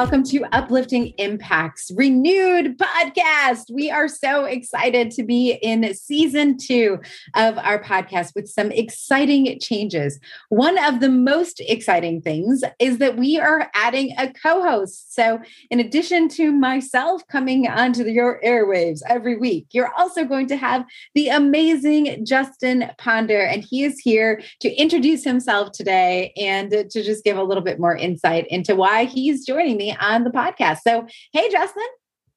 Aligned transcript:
welcome 0.00 0.22
to 0.22 0.42
Uplifting 0.52 1.08
Impacts 1.18 1.90
Renewed 1.94 2.78
podcast. 2.78 3.70
We 3.70 3.90
are 3.90 4.08
so 4.08 4.46
excited 4.46 5.10
to 5.10 5.22
be 5.22 5.58
in 5.60 5.92
season 5.92 6.56
two 6.56 7.00
of 7.34 7.58
our 7.58 7.82
podcast 7.82 8.34
with 8.34 8.48
some 8.48 8.72
exciting 8.72 9.60
changes. 9.60 10.18
One 10.48 10.82
of 10.82 11.00
the 11.00 11.10
most 11.10 11.60
exciting 11.60 12.22
things 12.22 12.62
is 12.78 12.96
that 12.96 13.18
we 13.18 13.38
are 13.38 13.70
adding 13.74 14.14
a 14.16 14.32
co 14.32 14.62
host. 14.62 15.14
So, 15.14 15.38
in 15.68 15.80
addition 15.80 16.30
to 16.30 16.50
myself 16.50 17.20
coming 17.28 17.68
onto 17.68 18.04
your 18.04 18.40
airwaves 18.42 19.02
every 19.06 19.36
week, 19.36 19.66
you're 19.72 19.92
also 19.98 20.24
going 20.24 20.46
to 20.46 20.56
have 20.56 20.86
the 21.14 21.28
amazing 21.28 22.24
Justin 22.24 22.90
Ponder, 22.96 23.42
and 23.42 23.62
he 23.62 23.84
is 23.84 23.98
here 23.98 24.40
to 24.60 24.74
introduce 24.76 25.24
himself 25.24 25.72
today 25.72 26.32
and 26.38 26.70
to 26.70 27.02
just 27.02 27.22
give 27.22 27.36
a 27.36 27.44
little 27.44 27.62
bit 27.62 27.78
more 27.78 27.94
insight 27.94 28.46
into 28.46 28.74
why 28.74 29.04
he's 29.04 29.44
joining 29.44 29.76
me 29.76 29.89
on 29.98 30.24
the 30.24 30.30
podcast. 30.30 30.78
So, 30.86 31.06
hey, 31.32 31.50
Justin. 31.50 31.86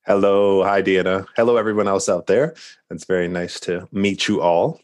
Hello. 0.05 0.63
Hi, 0.63 0.81
Deanna. 0.81 1.25
Hello, 1.35 1.55
everyone 1.55 1.88
else 1.88 2.09
out 2.09 2.27
there. 2.27 2.55
It's 2.89 3.05
very 3.05 3.27
nice 3.27 3.59
to 3.61 3.88
meet 3.91 4.27
you 4.27 4.41
all. 4.41 4.81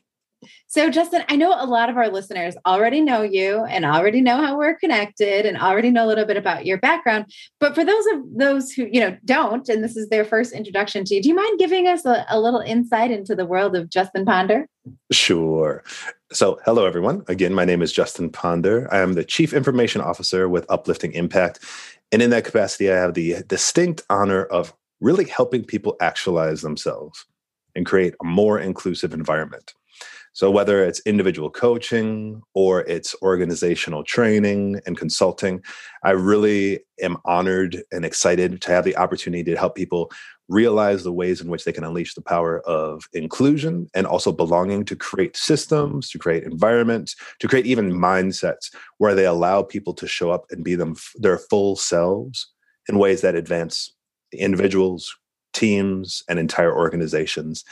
So, 0.67 0.89
Justin, 0.89 1.23
I 1.27 1.35
know 1.35 1.53
a 1.57 1.65
lot 1.65 1.89
of 1.89 1.97
our 1.97 2.09
listeners 2.09 2.55
already 2.65 3.01
know 3.01 3.23
you 3.23 3.63
and 3.65 3.85
already 3.85 4.21
know 4.21 4.37
how 4.37 4.57
we're 4.57 4.75
connected 4.75 5.45
and 5.45 5.57
already 5.57 5.89
know 5.89 6.05
a 6.05 6.07
little 6.07 6.25
bit 6.25 6.37
about 6.37 6.65
your 6.65 6.77
background. 6.77 7.25
But 7.59 7.75
for 7.75 7.83
those 7.83 8.05
of 8.13 8.19
those 8.37 8.71
who 8.71 8.87
you 8.91 9.01
know 9.01 9.17
don't, 9.25 9.67
and 9.67 9.83
this 9.83 9.97
is 9.97 10.09
their 10.09 10.23
first 10.23 10.53
introduction 10.53 11.03
to 11.05 11.15
you, 11.15 11.21
do 11.21 11.29
you 11.29 11.35
mind 11.35 11.59
giving 11.59 11.87
us 11.87 12.05
a, 12.05 12.25
a 12.29 12.39
little 12.39 12.59
insight 12.59 13.11
into 13.11 13.35
the 13.35 13.45
world 13.45 13.75
of 13.75 13.89
Justin 13.89 14.25
Ponder? 14.25 14.67
Sure. 15.11 15.83
So, 16.31 16.59
hello, 16.63 16.85
everyone. 16.85 17.23
Again, 17.27 17.53
my 17.53 17.65
name 17.65 17.81
is 17.81 17.91
Justin 17.91 18.29
Ponder. 18.29 18.87
I 18.93 18.99
am 18.99 19.13
the 19.13 19.23
Chief 19.23 19.53
Information 19.53 20.01
Officer 20.01 20.47
with 20.47 20.65
Uplifting 20.69 21.13
Impact. 21.13 21.59
And 22.11 22.21
in 22.21 22.31
that 22.31 22.45
capacity, 22.45 22.91
I 22.91 22.95
have 22.95 23.13
the 23.13 23.43
distinct 23.47 24.01
honor 24.09 24.45
of 24.45 24.73
really 24.99 25.25
helping 25.25 25.63
people 25.63 25.95
actualize 26.01 26.61
themselves 26.61 27.25
and 27.75 27.85
create 27.85 28.15
a 28.21 28.25
more 28.25 28.59
inclusive 28.59 29.13
environment. 29.13 29.73
So, 30.33 30.51
whether 30.51 30.85
it's 30.85 31.01
individual 31.01 31.49
coaching 31.49 32.41
or 32.53 32.81
it's 32.81 33.15
organizational 33.21 34.03
training 34.03 34.79
and 34.85 34.97
consulting, 34.97 35.63
I 36.03 36.11
really 36.11 36.79
am 37.01 37.17
honored 37.25 37.83
and 37.91 38.05
excited 38.05 38.61
to 38.61 38.71
have 38.71 38.85
the 38.85 38.95
opportunity 38.97 39.43
to 39.51 39.57
help 39.57 39.75
people 39.75 40.11
realize 40.49 41.03
the 41.03 41.13
ways 41.13 41.39
in 41.39 41.47
which 41.47 41.63
they 41.63 41.71
can 41.71 41.83
unleash 41.83 42.15
the 42.15 42.21
power 42.21 42.59
of 42.61 43.07
inclusion 43.13 43.87
and 43.93 44.05
also 44.05 44.31
belonging 44.31 44.83
to 44.83 44.95
create 44.95 45.37
systems, 45.37 46.09
to 46.09 46.17
create 46.17 46.43
environments, 46.43 47.15
to 47.39 47.47
create 47.47 47.67
even 47.67 47.93
mindsets 47.93 48.73
where 48.97 49.15
they 49.15 49.25
allow 49.25 49.61
people 49.61 49.93
to 49.93 50.07
show 50.07 50.31
up 50.31 50.45
and 50.49 50.63
be 50.63 50.75
them 50.75 50.95
their 51.15 51.37
full 51.37 51.75
selves 51.75 52.51
in 52.89 52.97
ways 52.97 53.21
that 53.21 53.35
advance 53.35 53.93
individuals, 54.33 55.15
teams, 55.53 56.23
and 56.27 56.39
entire 56.39 56.75
organizations. 56.75 57.63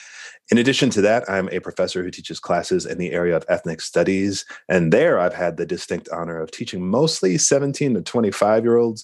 In 0.52 0.60
addition 0.60 0.90
to 0.92 1.02
that, 1.02 1.30
I'm 1.30 1.50
a 1.50 1.60
professor 1.60 2.04
who 2.04 2.12
teaches 2.12 2.40
classes 2.40 2.86
in 2.86 3.00
the 3.00 3.12
area 3.12 3.36
of 3.36 3.46
ethnic 3.50 3.82
studies. 3.82 4.46
And 4.70 4.94
there 4.94 5.20
I've 5.20 5.34
had 5.34 5.58
the 5.58 5.66
distinct 5.66 6.10
honor 6.10 6.40
of 6.40 6.52
teaching 6.52 6.88
mostly 6.88 7.38
17 7.38 7.96
to 7.96 8.02
25 8.02 8.64
year 8.64 8.78
olds 8.78 9.04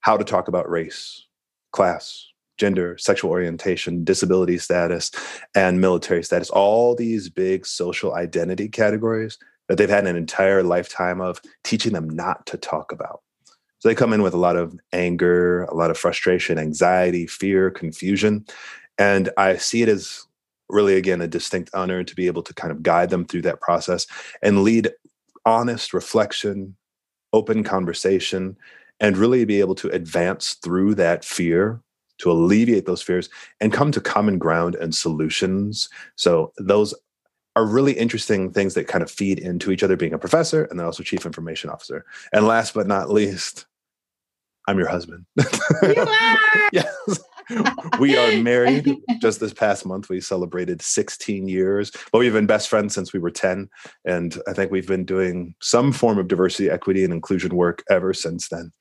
how 0.00 0.16
to 0.16 0.24
talk 0.24 0.48
about 0.48 0.70
race, 0.70 1.26
class, 1.72 2.26
gender, 2.58 2.96
sexual 2.98 3.30
orientation, 3.30 4.04
disability 4.04 4.58
status, 4.58 5.10
and 5.54 5.80
military 5.80 6.22
status, 6.22 6.50
all 6.50 6.94
these 6.94 7.28
big 7.28 7.66
social 7.66 8.14
identity 8.14 8.68
categories 8.68 9.38
that 9.68 9.78
they've 9.78 9.88
had 9.88 10.06
an 10.06 10.16
entire 10.16 10.62
lifetime 10.62 11.20
of 11.20 11.40
teaching 11.64 11.92
them 11.92 12.08
not 12.08 12.46
to 12.46 12.56
talk 12.56 12.92
about. 12.92 13.22
So 13.78 13.88
they 13.88 13.94
come 13.94 14.12
in 14.12 14.22
with 14.22 14.34
a 14.34 14.38
lot 14.38 14.56
of 14.56 14.78
anger, 14.92 15.64
a 15.64 15.74
lot 15.74 15.90
of 15.90 15.98
frustration, 15.98 16.58
anxiety, 16.58 17.26
fear, 17.26 17.70
confusion. 17.70 18.46
And 18.98 19.30
I 19.36 19.56
see 19.56 19.82
it 19.82 19.88
as 19.88 20.26
really, 20.68 20.96
again, 20.96 21.20
a 21.20 21.28
distinct 21.28 21.70
honor 21.74 22.02
to 22.02 22.14
be 22.14 22.26
able 22.26 22.42
to 22.42 22.54
kind 22.54 22.72
of 22.72 22.82
guide 22.82 23.10
them 23.10 23.24
through 23.24 23.42
that 23.42 23.60
process 23.60 24.06
and 24.42 24.64
lead 24.64 24.90
honest 25.44 25.92
reflection, 25.92 26.76
open 27.32 27.62
conversation, 27.62 28.56
and 28.98 29.16
really 29.16 29.44
be 29.44 29.60
able 29.60 29.74
to 29.76 29.88
advance 29.90 30.54
through 30.54 30.94
that 30.94 31.24
fear 31.24 31.80
to 32.18 32.30
alleviate 32.30 32.86
those 32.86 33.02
fears 33.02 33.28
and 33.60 33.72
come 33.72 33.92
to 33.92 34.00
common 34.00 34.38
ground 34.38 34.74
and 34.74 34.94
solutions. 34.94 35.88
So 36.16 36.52
those 36.58 36.94
are 37.56 37.64
really 37.64 37.92
interesting 37.92 38.52
things 38.52 38.74
that 38.74 38.86
kind 38.86 39.02
of 39.02 39.10
feed 39.10 39.38
into 39.38 39.72
each 39.72 39.82
other 39.82 39.96
being 39.96 40.12
a 40.12 40.18
professor 40.18 40.64
and 40.64 40.78
then 40.78 40.86
also 40.86 41.02
chief 41.02 41.24
information 41.24 41.70
officer. 41.70 42.04
And 42.32 42.46
last 42.46 42.74
but 42.74 42.86
not 42.86 43.10
least, 43.10 43.66
I'm 44.68 44.78
your 44.78 44.88
husband. 44.88 45.24
You 45.36 45.44
are. 45.82 46.38
yes. 46.72 47.18
we 47.98 48.16
are 48.16 48.42
married. 48.42 48.96
Just 49.20 49.40
this 49.40 49.54
past 49.54 49.86
month, 49.86 50.08
we 50.08 50.20
celebrated 50.20 50.82
16 50.82 51.48
years, 51.48 51.92
but 52.12 52.18
we've 52.18 52.32
been 52.32 52.46
best 52.46 52.68
friends 52.68 52.94
since 52.94 53.12
we 53.12 53.20
were 53.20 53.30
10. 53.30 53.68
And 54.04 54.38
I 54.48 54.52
think 54.52 54.70
we've 54.70 54.86
been 54.86 55.04
doing 55.04 55.54
some 55.60 55.92
form 55.92 56.18
of 56.18 56.28
diversity, 56.28 56.68
equity, 56.68 57.04
and 57.04 57.12
inclusion 57.12 57.54
work 57.54 57.84
ever 57.88 58.12
since 58.12 58.48
then. 58.48 58.72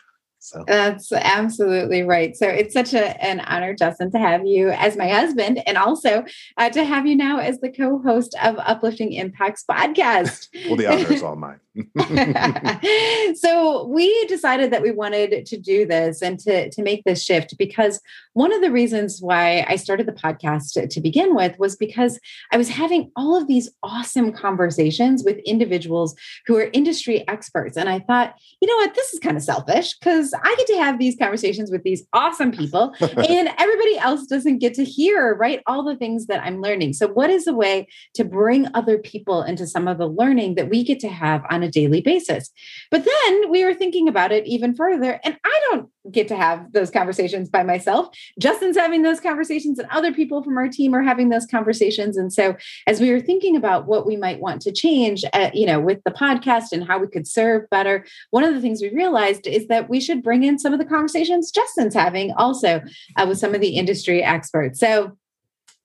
So 0.45 0.63
that's 0.67 1.11
absolutely 1.11 2.03
right. 2.03 2.35
So 2.37 2.47
it's 2.47 2.73
such 2.73 2.93
a, 2.93 3.23
an 3.23 3.39
honor, 3.39 3.73
Justin, 3.73 4.11
to 4.11 4.19
have 4.19 4.45
you 4.45 4.69
as 4.69 4.95
my 4.95 5.07
husband 5.07 5.59
and 5.65 5.75
also 5.75 6.23
uh, 6.57 6.69
to 6.69 6.83
have 6.83 7.07
you 7.07 7.15
now 7.15 7.39
as 7.39 7.59
the 7.61 7.71
co 7.71 7.97
host 7.97 8.35
of 8.43 8.55
Uplifting 8.59 9.13
Impacts 9.13 9.63
podcast. 9.69 10.49
well, 10.67 10.75
the 10.75 10.85
honor 10.85 11.13
is 11.13 11.23
all 11.23 11.35
mine. 11.35 11.59
so 13.35 13.85
we 13.87 14.25
decided 14.25 14.71
that 14.71 14.81
we 14.81 14.91
wanted 14.91 15.45
to 15.45 15.57
do 15.57 15.85
this 15.85 16.21
and 16.21 16.39
to, 16.39 16.69
to 16.69 16.81
make 16.81 17.03
this 17.03 17.23
shift 17.23 17.57
because 17.57 17.99
one 18.33 18.53
of 18.53 18.61
the 18.61 18.71
reasons 18.71 19.21
why 19.21 19.65
I 19.67 19.75
started 19.75 20.07
the 20.07 20.13
podcast 20.13 20.73
to, 20.73 20.87
to 20.87 21.01
begin 21.01 21.35
with 21.35 21.57
was 21.59 21.75
because 21.75 22.19
I 22.51 22.57
was 22.57 22.69
having 22.69 23.11
all 23.15 23.35
of 23.35 23.47
these 23.47 23.69
awesome 23.83 24.31
conversations 24.31 25.23
with 25.23 25.37
individuals 25.45 26.15
who 26.47 26.57
are 26.57 26.69
industry 26.73 27.27
experts. 27.27 27.77
And 27.77 27.89
I 27.89 27.99
thought, 27.99 28.35
you 28.61 28.67
know 28.67 28.75
what, 28.77 28.95
this 28.95 29.13
is 29.13 29.19
kind 29.19 29.37
of 29.37 29.43
selfish 29.43 29.97
because 29.97 30.33
I 30.33 30.55
get 30.57 30.67
to 30.67 30.77
have 30.77 30.99
these 30.99 31.17
conversations 31.17 31.71
with 31.71 31.83
these 31.83 32.05
awesome 32.13 32.51
people 32.51 32.93
and 32.99 33.49
everybody 33.57 33.97
else 33.97 34.27
doesn't 34.27 34.59
get 34.59 34.73
to 34.75 34.85
hear, 34.85 35.35
right? 35.35 35.61
All 35.67 35.83
the 35.83 35.95
things 35.95 36.27
that 36.27 36.41
I'm 36.41 36.61
learning. 36.61 36.93
So, 36.93 37.07
what 37.07 37.29
is 37.29 37.47
a 37.47 37.53
way 37.53 37.87
to 38.13 38.23
bring 38.23 38.67
other 38.73 38.97
people 38.97 39.43
into 39.43 39.67
some 39.67 39.87
of 39.87 39.97
the 39.97 40.07
learning 40.07 40.55
that 40.55 40.69
we 40.69 40.83
get 40.83 40.99
to 41.01 41.09
have 41.09 41.43
on 41.49 41.63
a 41.65 41.71
daily 41.71 42.01
basis? 42.01 42.51
But 42.91 43.05
then 43.05 43.49
we 43.49 43.65
were 43.65 43.73
thinking 43.73 44.07
about 44.07 44.31
it 44.31 44.45
even 44.45 44.75
further, 44.75 45.19
and 45.23 45.37
I 45.43 45.61
don't 45.69 45.89
get 46.11 46.27
to 46.29 46.35
have 46.35 46.71
those 46.71 46.91
conversations 46.91 47.49
by 47.49 47.63
myself. 47.63 48.15
Justin's 48.39 48.77
having 48.77 49.01
those 49.01 49.19
conversations, 49.19 49.79
and 49.79 49.89
other 49.89 50.13
people 50.13 50.43
from 50.43 50.57
our 50.57 50.69
team 50.69 50.93
are 50.93 51.01
having 51.01 51.29
those 51.29 51.45
conversations. 51.45 52.17
And 52.17 52.31
so, 52.31 52.55
as 52.87 53.01
we 53.01 53.11
were 53.11 53.19
thinking 53.19 53.55
about 53.55 53.87
what 53.87 54.05
we 54.05 54.15
might 54.15 54.39
want 54.39 54.61
to 54.61 54.71
change, 54.71 55.25
uh, 55.33 55.49
you 55.53 55.65
know, 55.65 55.79
with 55.79 56.03
the 56.05 56.11
podcast 56.11 56.71
and 56.71 56.85
how 56.85 56.99
we 56.99 57.07
could 57.07 57.27
serve 57.27 57.69
better, 57.69 58.05
one 58.31 58.43
of 58.43 58.53
the 58.53 58.61
things 58.61 58.81
we 58.81 58.93
realized 58.93 59.47
is 59.47 59.67
that 59.67 59.89
we 59.89 59.99
should 59.99 60.23
bring 60.23 60.43
in 60.43 60.59
some 60.59 60.73
of 60.73 60.79
the 60.79 60.85
conversations 60.85 61.51
Justin's 61.51 61.93
having 61.93 62.31
also 62.33 62.81
uh, 63.17 63.25
with 63.27 63.37
some 63.37 63.55
of 63.55 63.61
the 63.61 63.77
industry 63.77 64.23
experts. 64.23 64.79
So 64.79 65.17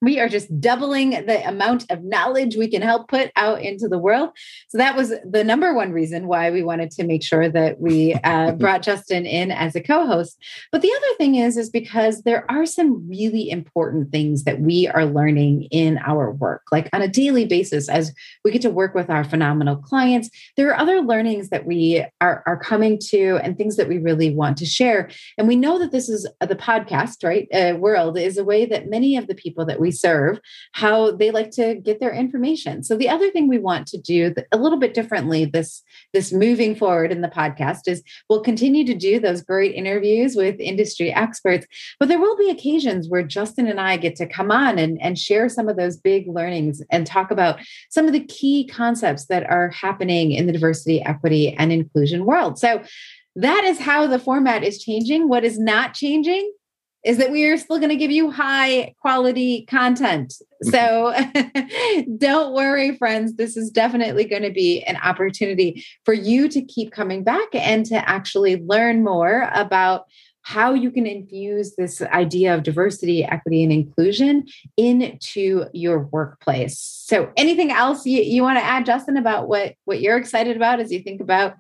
we 0.03 0.19
are 0.19 0.29
just 0.29 0.61
doubling 0.61 1.11
the 1.11 1.47
amount 1.47 1.91
of 1.91 2.03
knowledge 2.03 2.57
we 2.57 2.69
can 2.69 2.83
help 2.83 3.09
put 3.09 3.31
out 3.37 3.63
into 3.63 3.87
the 3.87 3.99
world. 3.99 4.31
So 4.69 4.79
that 4.79 4.97
was 4.97 5.13
the 5.25 5.45
number 5.45 5.75
one 5.75 5.93
reason 5.93 6.27
why 6.27 6.51
we 6.51 6.63
wanted 6.63 6.91
to 6.93 7.05
make 7.05 7.23
sure 7.23 7.49
that 7.49 7.81
we 7.81 8.15
uh, 8.25 8.53
brought 8.59 8.83
Justin 8.83 9.27
in 9.27 9.51
as 9.51 9.77
a 9.77 9.81
co-host. 9.81 10.39
But 10.73 10.83
the 10.83 10.93
other 10.93 11.17
thing 11.19 11.35
is, 11.35 11.57
is 11.57 11.69
because 11.69 12.23
there 12.23 12.51
are 12.51 12.65
some 12.65 13.07
really 13.09 13.51
important 13.51 14.11
things 14.11 14.45
that 14.45 14.61
we 14.61 14.89
are 14.89 15.05
learning 15.05 15.65
in 15.65 15.99
our 15.99 16.33
work, 16.33 16.63
like 16.73 16.89
on 16.93 17.03
a 17.03 17.09
daily 17.09 17.45
basis, 17.45 17.89
as 17.89 18.15
we 18.45 18.51
get 18.51 18.63
to 18.63 18.71
work 18.71 18.95
with 18.95 19.11
our 19.11 19.25
phenomenal 19.25 19.77
clients. 19.77 20.31
There 20.57 20.71
are 20.71 20.79
other 20.79 21.01
learnings 21.01 21.51
that 21.51 21.67
we 21.67 22.05
are, 22.21 22.43
are 22.47 22.59
coming 22.59 22.99
to 23.11 23.39
and 23.43 23.57
things 23.57 23.77
that 23.77 23.89
we 23.89 23.99
really 23.99 24.35
want 24.35 24.57
to 24.59 24.67
share. 24.67 25.11
And 25.37 25.47
we 25.47 25.57
know 25.57 25.79
that 25.79 25.93
this 25.93 26.09
is 26.09 26.27
uh, 26.41 26.47
the 26.47 26.57
podcast, 26.57 27.23
right? 27.23 27.49
Uh, 27.53 27.77
world 27.77 28.17
is 28.17 28.39
a 28.39 28.45
way 28.45 28.65
that 28.67 28.89
many 28.89 29.17
of 29.17 29.27
the 29.27 29.35
people 29.35 29.67
that 29.67 29.81
we 29.81 29.90
serve, 29.91 30.41
how 30.73 31.11
they 31.11 31.31
like 31.31 31.51
to 31.53 31.75
get 31.77 32.01
their 32.01 32.13
information. 32.13 32.83
So 32.83 32.97
the 32.97 33.09
other 33.09 33.31
thing 33.31 33.49
we 33.49 33.59
want 33.59 33.87
to 33.89 33.99
do 33.99 34.35
a 34.53 34.57
little 34.57 34.79
bit 34.79 34.95
differently 34.95 35.45
this 35.45 35.83
this 36.13 36.33
moving 36.33 36.75
forward 36.75 37.13
in 37.13 37.21
the 37.21 37.29
podcast 37.29 37.81
is 37.87 38.03
we'll 38.29 38.43
continue 38.43 38.85
to 38.85 38.95
do 38.95 39.21
those 39.21 39.43
great 39.43 39.75
interviews 39.75 40.35
with 40.37 40.59
industry 40.59 41.13
experts, 41.13 41.67
but 41.99 42.09
there 42.09 42.21
will 42.21 42.37
be 42.37 42.51
occasions 42.51 43.09
where 43.09 43.23
Justin 43.23 43.67
and 43.67 43.81
I 43.81 43.97
get 43.97 44.17
to 44.17 44.27
come 44.27 44.51
on 44.51 44.79
and, 44.79 45.01
and 45.01 45.19
share 45.19 45.49
some 45.49 45.69
of 45.69 45.77
those 45.77 45.97
big 45.97 46.27
learnings 46.29 46.83
and 46.91 47.07
talk 47.07 47.31
about 47.31 47.61
some 47.91 48.07
of 48.07 48.13
the 48.13 48.25
key 48.25 48.67
concepts 48.67 49.27
that 49.27 49.45
are 49.45 49.71
happening 49.71 50.33
in 50.33 50.47
the 50.47 50.53
diversity, 50.53 51.03
equity, 51.03 51.55
and 51.55 51.73
inclusion 51.73 52.25
world. 52.25 52.59
So 52.59 52.83
that 53.37 53.65
is 53.65 53.79
how 53.79 54.07
the 54.07 54.19
format 54.19 54.65
is 54.65 54.83
changing. 54.83 55.29
What 55.29 55.45
is 55.45 55.59
not 55.59 55.95
changing 55.95 56.53
is 57.05 57.17
that 57.17 57.31
we 57.31 57.45
are 57.47 57.57
still 57.57 57.79
going 57.79 57.91
to 57.91 57.97
give 57.97 58.11
you 58.11 58.31
high 58.31 58.95
quality 59.01 59.65
content. 59.67 60.35
Mm-hmm. 60.65 62.03
So 62.03 62.05
don't 62.19 62.55
worry, 62.55 62.97
friends. 62.97 63.35
This 63.35 63.57
is 63.57 63.71
definitely 63.71 64.25
going 64.25 64.43
to 64.43 64.53
be 64.53 64.83
an 64.83 64.97
opportunity 64.97 65.85
for 66.05 66.13
you 66.13 66.49
to 66.49 66.63
keep 66.63 66.93
coming 66.93 67.25
back 67.25 67.49
and 67.55 67.87
to 67.87 68.09
actually 68.09 68.63
learn 68.63 69.03
more 69.03 69.51
about 69.55 70.05
how 70.43 70.73
you 70.73 70.91
can 70.91 71.07
infuse 71.07 71.77
this 71.77 72.01
idea 72.03 72.55
of 72.55 72.63
diversity, 72.63 73.25
equity, 73.25 73.63
and 73.63 73.73
inclusion 73.73 74.47
into 74.77 75.67
your 75.73 76.01
workplace. 76.07 76.79
So, 76.79 77.31
anything 77.37 77.71
else 77.71 78.07
you, 78.07 78.23
you 78.23 78.43
want 78.43 78.59
to 78.59 78.65
add, 78.65 78.87
Justin, 78.87 79.17
about 79.17 79.49
what, 79.49 79.75
what 79.85 80.01
you're 80.01 80.17
excited 80.17 80.57
about 80.57 80.81
as 80.81 80.91
you 80.91 81.01
think 81.01 81.21
about 81.21 81.55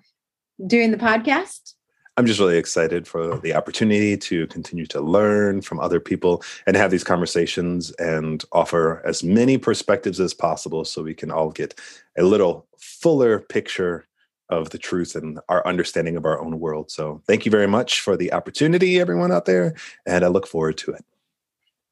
doing 0.66 0.92
the 0.92 0.96
podcast? 0.96 1.75
I'm 2.16 2.26
just 2.26 2.40
really 2.40 2.58
excited 2.58 3.06
for 3.06 3.38
the 3.38 3.54
opportunity 3.54 4.16
to 4.16 4.46
continue 4.48 4.84
to 4.86 5.00
learn 5.00 5.62
from 5.62 5.80
other 5.80 6.00
people 6.00 6.42
and 6.66 6.76
have 6.76 6.90
these 6.90 7.04
conversations 7.04 7.92
and 7.92 8.44
offer 8.52 9.00
as 9.06 9.22
many 9.22 9.56
perspectives 9.56 10.20
as 10.20 10.34
possible 10.34 10.84
so 10.84 11.02
we 11.02 11.14
can 11.14 11.30
all 11.30 11.50
get 11.50 11.78
a 12.18 12.24
little 12.24 12.66
fuller 12.78 13.38
picture 13.38 14.06
of 14.50 14.70
the 14.70 14.78
truth 14.78 15.14
and 15.14 15.38
our 15.48 15.66
understanding 15.66 16.16
of 16.16 16.26
our 16.26 16.40
own 16.40 16.58
world. 16.58 16.90
So, 16.90 17.22
thank 17.26 17.46
you 17.46 17.50
very 17.50 17.68
much 17.68 18.00
for 18.00 18.16
the 18.16 18.32
opportunity, 18.32 18.98
everyone 18.98 19.30
out 19.30 19.44
there, 19.44 19.74
and 20.04 20.24
I 20.24 20.28
look 20.28 20.46
forward 20.46 20.76
to 20.78 20.90
it. 20.90 21.04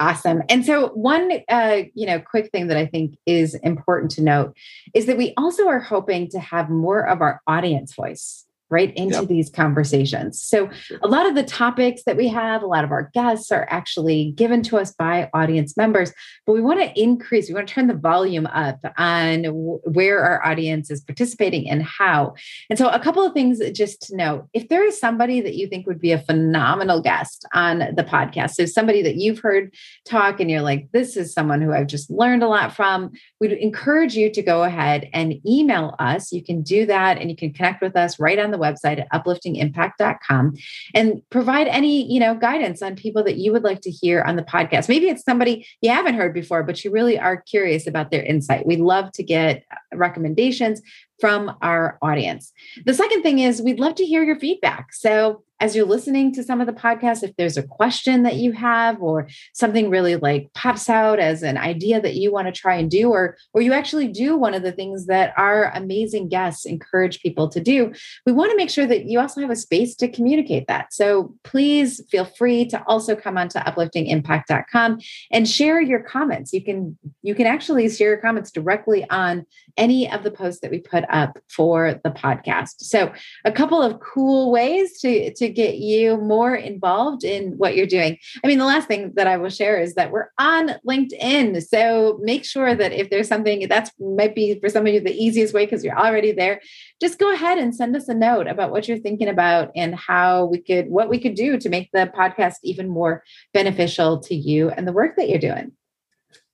Awesome. 0.01 0.43
And 0.49 0.65
so 0.65 0.89
one 0.91 1.41
uh, 1.49 1.83
you 1.95 2.07
know, 2.07 2.21
quick 2.21 2.51
thing 2.53 2.69
that 2.69 2.77
I 2.77 2.87
think 2.87 3.17
is 3.27 3.55
important 3.57 4.13
to 4.13 4.23
note 4.23 4.57
is 4.95 5.07
that 5.07 5.17
we 5.17 5.35
also 5.37 5.67
are 5.67 5.81
hoping 5.81 6.29
to 6.31 6.39
have 6.39 6.71
more 6.71 7.07
of 7.07 7.21
our 7.21 7.41
audience 7.49 7.95
voice 7.95 8.45
right 8.71 8.95
into 8.97 9.21
yep. 9.21 9.29
these 9.29 9.51
conversations. 9.51 10.43
So, 10.43 10.69
a 11.03 11.09
lot 11.09 11.27
of 11.27 11.35
the 11.35 11.43
topics 11.43 12.03
that 12.05 12.17
we 12.17 12.29
have, 12.29 12.63
a 12.63 12.67
lot 12.67 12.85
of 12.85 12.91
our 12.91 13.11
guests 13.15 13.51
are 13.51 13.67
actually 13.71 14.33
given 14.33 14.63
to 14.65 14.79
us 14.79 14.93
by 14.93 15.31
audience 15.33 15.77
members, 15.77 16.13
but 16.47 16.53
we 16.53 16.61
want 16.61 16.81
to 16.81 17.01
increase, 17.01 17.49
we 17.49 17.55
want 17.55 17.69
to 17.69 17.75
turn 17.75 17.87
the 17.87 17.95
volume 17.95 18.47
up 18.47 18.81
on 18.97 19.45
where 19.45 20.23
our 20.23 20.45
audience 20.45 20.91
is 20.91 21.01
participating 21.01 21.69
and 21.69 21.83
how. 21.83 22.35
And 22.69 22.79
so, 22.79 22.89
a 22.89 23.01
couple 23.01 23.25
of 23.25 23.33
things 23.33 23.61
just 23.73 24.03
to 24.09 24.17
note 24.17 24.49
if 24.53 24.69
there 24.69 24.85
is 24.85 24.99
somebody 24.99 25.41
that 25.41 25.55
you 25.55 25.67
think 25.67 25.87
would 25.87 26.01
be 26.01 26.13
a 26.13 26.19
phenomenal 26.19 27.01
guest 27.01 27.47
on 27.55 27.79
the 27.79 28.05
podcast, 28.05 28.51
so 28.55 28.67
somebody 28.67 29.03
that 29.03 29.17
you've 29.17 29.39
heard 29.39 29.75
talk 30.05 30.41
and 30.41 30.51
you're 30.51 30.63
like, 30.63 30.91
this 30.93 31.17
is 31.17 31.33
someone 31.33 31.63
who 31.63 31.73
I've 31.73 31.87
just 31.87 32.11
learned 32.11 32.43
a 32.43 32.49
lot 32.49 32.75
from, 32.75 33.13
we'd 33.41 33.53
encourage 33.53 34.15
you 34.15 34.31
to 34.31 34.43
go 34.43 34.65
ahead 34.65 35.09
and 35.13 35.35
email 35.47 35.95
us. 35.99 36.33
You 36.33 36.43
can 36.43 36.63
do 36.63 36.87
that 36.87 37.19
and 37.19 37.31
you 37.31 37.37
can 37.37 37.53
connect 37.53 37.83
with 37.83 37.97
us 37.97 38.19
right 38.19 38.39
on 38.39 38.51
the 38.51 38.58
the 38.59 38.65
website 38.65 39.01
at 39.01 39.11
upliftingimpact.com 39.13 40.55
and 40.95 41.23
provide 41.31 41.69
any, 41.69 42.11
you 42.13 42.21
know, 42.21 42.35
guidance 42.35 42.83
on 42.83 42.97
people 42.97 43.23
that 43.25 43.37
you 43.37 43.53
would 43.53 43.65
like 43.65 43.81
to 43.83 43.91
hear 43.91 44.23
on 44.23 44.37
the 44.37 44.43
podcast. 44.43 44.89
Maybe 44.89 45.09
it's 45.09 45.25
somebody 45.25 45.67
you 45.81 45.91
haven't 45.91 46.15
heard 46.15 46.35
before, 46.35 46.63
but 46.63 46.85
you 46.85 46.91
really 46.91 47.19
are 47.19 47.41
curious 47.43 47.87
about 47.87 48.11
their 48.11 48.23
insight. 48.23 48.67
We 48.67 48.77
love 48.77 49.13
to 49.13 49.23
get 49.23 49.65
recommendations 49.95 50.83
from 51.21 51.57
our 51.63 51.99
audience. 52.03 52.53
The 52.85 52.95
second 52.95 53.23
thing 53.23 53.39
is 53.39 53.63
we'd 53.63 53.81
love 53.81 53.95
to 53.97 54.05
hear 54.05 54.23
your 54.23 54.39
feedback. 54.39 54.93
So 54.93 55.43
as 55.61 55.75
you're 55.75 55.87
listening 55.87 56.33
to 56.33 56.43
some 56.43 56.61
of 56.61 56.67
the 56.67 56.73
podcasts, 56.73 57.23
if 57.23 57.35
there's 57.37 57.57
a 57.57 57.63
question 57.63 58.23
that 58.23 58.37
you 58.37 58.53
have 58.53 59.03
or 59.03 59.29
something 59.55 59.91
really 59.91 60.17
like 60.17 60.53
pops 60.55 60.89
out 60.89 61.19
as 61.19 61.43
an 61.43 61.57
idea 61.57 62.01
that 62.01 62.15
you 62.15 62.33
want 62.33 62.47
to 62.47 62.53
try 62.53 62.77
and 62.77 62.91
do, 62.91 63.11
or 63.11 63.37
or 63.53 63.61
you 63.61 63.73
actually 63.73 64.09
do 64.09 64.37
one 64.37 64.55
of 64.55 64.63
the 64.63 64.73
things 64.73 65.07
that 65.07 65.33
our 65.37 65.73
amazing 65.75 66.29
guests 66.29 66.65
encourage 66.65 67.21
people 67.21 67.49
to 67.49 67.61
do, 67.61 67.93
we 68.25 68.33
want 68.33 68.51
to 68.51 68.57
make 68.57 68.71
sure 68.71 68.87
that 68.87 69.07
you 69.07 69.19
also 69.19 69.41
have 69.41 69.51
a 69.51 69.57
space 69.57 69.97
to 69.97 70.09
communicate 70.09 70.67
that. 70.69 70.93
So 70.93 71.35
please 71.43 72.03
feel 72.11 72.25
free 72.25 72.67
to 72.67 72.83
also 72.87 73.17
come 73.17 73.37
onto 73.37 73.59
upliftingimpact.com 73.59 75.01
and 75.33 75.49
share 75.49 75.81
your 75.81 76.01
comments. 76.01 76.53
You 76.53 76.63
can 76.63 76.97
you 77.23 77.35
can 77.35 77.47
actually 77.47 77.89
share 77.89 78.11
your 78.11 78.19
comments 78.19 78.53
directly 78.53 79.09
on 79.11 79.45
any 79.79 80.11
of 80.11 80.23
the 80.23 80.31
posts 80.31 80.61
that 80.61 80.71
we 80.71 80.81
put 80.81 81.05
up 81.09 81.39
for 81.49 81.99
the 82.05 82.11
podcast. 82.11 82.75
So 82.81 83.13
a 83.45 83.53
couple 83.53 83.81
of 83.81 84.01
cool 84.01 84.51
ways 84.51 85.01
to 85.01 85.33
to 85.35 85.49
get 85.49 85.77
you 85.77 86.19
more 86.19 86.55
involved 86.55 87.25
in 87.25 87.53
what 87.53 87.77
you're 87.77 87.87
doing. 87.87 88.19
I 88.45 88.47
mean, 88.47 88.59
the 88.59 88.65
last 88.65 88.89
thing 88.89 89.13
that 89.15 89.27
I 89.27 89.37
will 89.37 89.49
share 89.49 89.81
is 89.81 89.95
that 89.95 90.11
we're 90.11 90.29
on 90.39 90.75
LinkedIn. 90.87 91.63
So 91.67 92.19
make 92.23 92.45
sure 92.45 92.75
that 92.75 92.93
if 92.93 93.09
there's 93.09 93.29
something 93.29 93.67
that's 93.69 93.91
might 93.99 94.35
be 94.35 94.59
for 94.61 94.69
some 94.69 94.87
of 94.87 94.93
you 94.93 95.01
the 95.01 95.15
easiest 95.15 95.55
way 95.55 95.65
because 95.65 95.85
you're 95.85 95.99
already 95.99 96.33
there, 96.33 96.61
just 97.01 97.19
go 97.19 97.33
ahead 97.33 97.59
and 97.59 97.75
send 97.75 97.95
us 97.97 98.09
a 98.09 98.15
note 98.15 98.49
about 98.49 98.71
what 98.71 98.89
you're 98.89 98.99
thinking 98.99 99.29
about 99.29 99.71
and 99.77 99.95
how 99.95 100.47
we 100.47 100.59
could, 100.59 100.89
what 100.89 101.09
we 101.09 101.19
could 101.19 101.35
do 101.35 101.59
to 101.59 101.69
make 101.69 101.91
the 101.93 102.11
podcast 102.15 102.57
even 102.65 102.89
more 102.89 103.23
beneficial 103.55 104.19
to 104.21 104.35
you 104.35 104.71
and 104.71 104.87
the 104.87 104.93
work 104.93 105.17
that 105.17 105.29
you're 105.29 105.39
doing. 105.39 105.73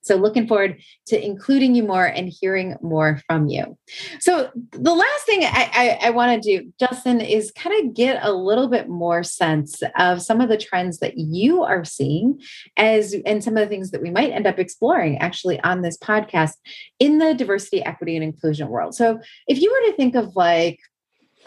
So, 0.05 0.15
looking 0.15 0.47
forward 0.47 0.81
to 1.07 1.23
including 1.23 1.73
you 1.73 1.83
more 1.83 2.05
and 2.05 2.29
hearing 2.29 2.75
more 2.81 3.19
from 3.27 3.47
you. 3.47 3.75
So, 4.19 4.51
the 4.71 4.93
last 4.93 5.25
thing 5.25 5.43
I, 5.43 5.69
I, 5.73 6.07
I 6.07 6.09
want 6.11 6.41
to 6.41 6.57
do, 6.59 6.71
Justin, 6.79 7.21
is 7.21 7.51
kind 7.51 7.87
of 7.87 7.95
get 7.95 8.19
a 8.21 8.31
little 8.31 8.67
bit 8.67 8.87
more 8.87 9.23
sense 9.23 9.81
of 9.97 10.21
some 10.21 10.41
of 10.41 10.49
the 10.49 10.57
trends 10.57 10.99
that 10.99 11.17
you 11.17 11.63
are 11.63 11.83
seeing 11.83 12.39
as 12.77 13.15
and 13.25 13.43
some 13.43 13.57
of 13.57 13.61
the 13.61 13.69
things 13.69 13.89
that 13.91 14.01
we 14.01 14.11
might 14.11 14.31
end 14.31 14.45
up 14.45 14.59
exploring 14.59 15.17
actually 15.17 15.59
on 15.61 15.81
this 15.81 15.97
podcast 15.97 16.53
in 16.99 17.17
the 17.17 17.33
diversity, 17.33 17.83
equity, 17.83 18.15
and 18.15 18.23
inclusion 18.23 18.69
world. 18.69 18.93
So, 18.93 19.19
if 19.47 19.59
you 19.59 19.71
were 19.71 19.91
to 19.91 19.97
think 19.97 20.13
of 20.13 20.35
like, 20.35 20.79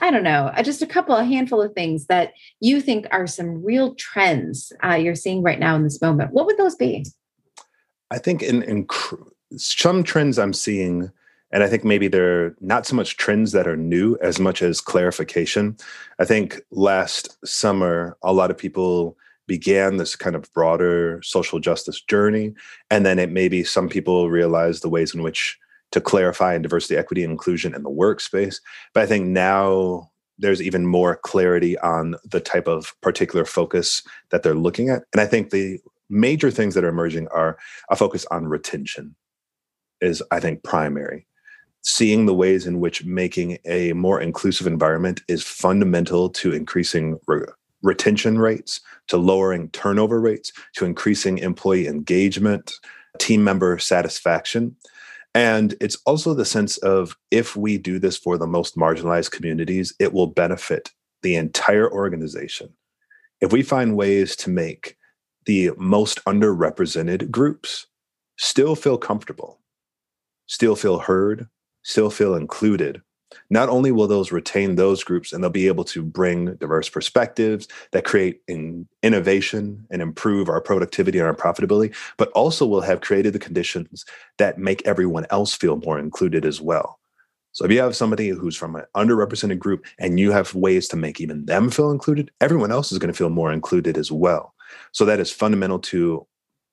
I 0.01 0.11
don't 0.11 0.25
know, 0.25 0.51
uh, 0.55 0.63
just 0.65 0.83
a 0.83 0.87
couple, 0.87 1.15
a 1.15 1.25
handful 1.25 1.63
of 1.63 1.75
things 1.75 2.07
that 2.07 2.33
you 2.61 2.81
think 2.81 3.07
are 3.13 3.29
some 3.29 3.65
real 3.65 3.95
trends 3.95 4.73
uh, 4.85 4.95
you're 4.95 5.15
seeing 5.15 5.43
right 5.43 5.59
now 5.59 5.77
in 5.77 5.85
this 5.85 6.03
moment, 6.03 6.33
what 6.33 6.47
would 6.47 6.57
those 6.57 6.75
be? 6.75 7.05
I 8.11 8.19
think 8.19 8.43
in, 8.43 8.63
in 8.63 8.87
some 9.57 10.03
trends 10.03 10.39
I'm 10.39 10.53
seeing, 10.53 11.11
and 11.51 11.63
I 11.63 11.69
think 11.69 11.85
maybe 11.85 12.09
they're 12.09 12.55
not 12.61 12.87
so 12.87 12.97
much 12.97 13.17
trends 13.17 13.53
that 13.53 13.67
are 13.67 13.77
new 13.77 14.17
as 14.23 14.39
much 14.39 14.63
as 14.63 14.81
clarification. 14.81 15.77
I 16.19 16.25
think 16.25 16.61
last 16.71 17.39
summer, 17.47 18.17
a 18.23 18.33
lot 18.33 18.51
of 18.51 18.59
people 18.59 19.17
began 19.47 19.97
this 19.97 20.15
kind 20.15 20.37
of 20.37 20.53
broader 20.53 21.21
social 21.23 21.59
justice 21.59 22.01
journey. 22.01 22.55
And 22.91 23.05
then 23.05 23.19
it 23.19 23.31
maybe 23.33 23.65
some 23.65 23.89
people 23.89 24.31
realized 24.31 24.83
the 24.83 24.91
ways 24.91 25.15
in 25.15 25.23
which 25.23 25.59
to 25.91 26.01
clarify 26.01 26.55
in 26.55 26.63
diversity, 26.63 26.97
equity, 26.97 27.25
and 27.25 27.33
inclusion 27.33 27.75
in 27.75 27.83
the 27.83 27.91
workspace. 27.91 28.61
But 28.93 29.03
I 29.03 29.07
think 29.07 29.27
now 29.27 30.11
there's 30.39 30.63
even 30.63 30.87
more 30.87 31.17
clarity 31.17 31.79
on 31.79 32.15
the 32.31 32.41
type 32.41 32.69
of 32.69 32.95
particular 33.01 33.45
focus 33.45 34.03
that 34.31 34.43
they're 34.43 34.55
looking 34.55 34.91
at. 34.91 35.03
And 35.13 35.21
I 35.21 35.27
think 35.27 35.51
the 35.51 35.81
major 36.11 36.51
things 36.51 36.75
that 36.75 36.85
are 36.85 36.89
emerging 36.89 37.29
are 37.29 37.59
a 37.91 37.97
focus 37.97 38.27
on 38.31 38.47
retention 38.47 39.15
is 40.01 40.23
i 40.31 40.41
think 40.41 40.63
primary. 40.63 41.27
Seeing 41.83 42.27
the 42.27 42.35
ways 42.35 42.67
in 42.67 42.81
which 42.81 43.05
making 43.05 43.59
a 43.65 43.93
more 43.93 44.21
inclusive 44.21 44.67
environment 44.67 45.23
is 45.29 45.45
fundamental 45.45 46.29
to 46.31 46.53
increasing 46.53 47.19
re- 47.27 47.47
retention 47.83 48.39
rates 48.39 48.81
to 49.07 49.17
lowering 49.17 49.71
turnover 49.71 50.21
rates 50.21 50.53
to 50.75 50.85
increasing 50.85 51.39
employee 51.39 51.87
engagement 51.87 52.75
team 53.19 53.45
member 53.45 53.79
satisfaction. 53.79 54.77
And 55.35 55.77
it's 55.81 55.97
also 56.05 56.35
the 56.35 56.45
sense 56.45 56.79
of 56.79 57.17
if 57.31 57.55
we 57.55 57.79
do 57.79 57.99
this 57.99 58.17
for 58.17 58.37
the 58.37 58.47
most 58.47 58.77
marginalized 58.77 59.31
communities 59.31 59.95
it 59.99 60.13
will 60.13 60.27
benefit 60.27 60.91
the 61.23 61.37
entire 61.37 61.91
organization. 61.91 62.71
If 63.41 63.53
we 63.53 63.63
find 63.63 63.97
ways 63.97 64.35
to 64.37 64.51
make 64.51 64.98
the 65.49 65.71
most 65.79 66.23
underrepresented 66.27 67.31
groups 67.31 67.87
still 68.37 68.77
feel 68.77 68.99
comfortable, 68.99 69.59
still 70.45 70.77
feel 70.77 70.99
heard, 70.99 71.49
still 71.83 72.11
feel 72.11 72.35
included. 72.35 73.01
Not 73.49 73.71
only 73.71 73.91
will 73.91 74.07
those 74.07 74.31
retain 74.31 74.75
those 74.75 75.03
groups 75.03 75.33
and 75.33 75.43
they'll 75.43 75.49
be 75.49 75.67
able 75.67 75.85
to 75.85 76.03
bring 76.03 76.55
diverse 76.57 76.91
perspectives 76.91 77.67
that 77.93 78.05
create 78.05 78.43
in 78.47 78.87
innovation 79.03 79.87
and 79.91 80.03
improve 80.03 80.51
our 80.51 80.61
productivity 80.61 81.19
and 81.19 81.27
our 81.27 81.35
profitability, 81.35 81.95
but 82.19 82.29
also 82.33 82.67
will 82.67 82.83
have 82.83 83.01
created 83.01 83.33
the 83.33 83.39
conditions 83.39 84.05
that 84.37 84.59
make 84.59 84.87
everyone 84.87 85.25
else 85.31 85.55
feel 85.55 85.77
more 85.77 85.99
included 85.99 86.45
as 86.45 86.61
well. 86.61 87.01
So 87.53 87.65
if 87.65 87.71
you 87.71 87.81
have 87.81 87.97
somebody 87.97 88.29
who's 88.29 88.55
from 88.55 88.77
an 88.77 88.85
underrepresented 88.95 89.59
group 89.59 89.87
and 89.99 90.21
you 90.21 90.31
have 90.31 90.55
ways 90.55 90.89
to 90.89 90.97
make 90.97 91.23
even 91.23 91.47
them 91.47 91.71
feel 91.71 91.91
included, 91.91 92.31
everyone 92.43 92.71
else 92.71 92.93
is 92.93 92.99
going 92.99 93.11
to 93.11 93.17
feel 93.17 93.31
more 93.31 93.51
included 93.51 93.97
as 93.97 94.13
well. 94.13 94.53
So 94.93 95.05
that 95.05 95.21
is 95.21 95.31
fundamental 95.31 95.79
to, 95.81 96.27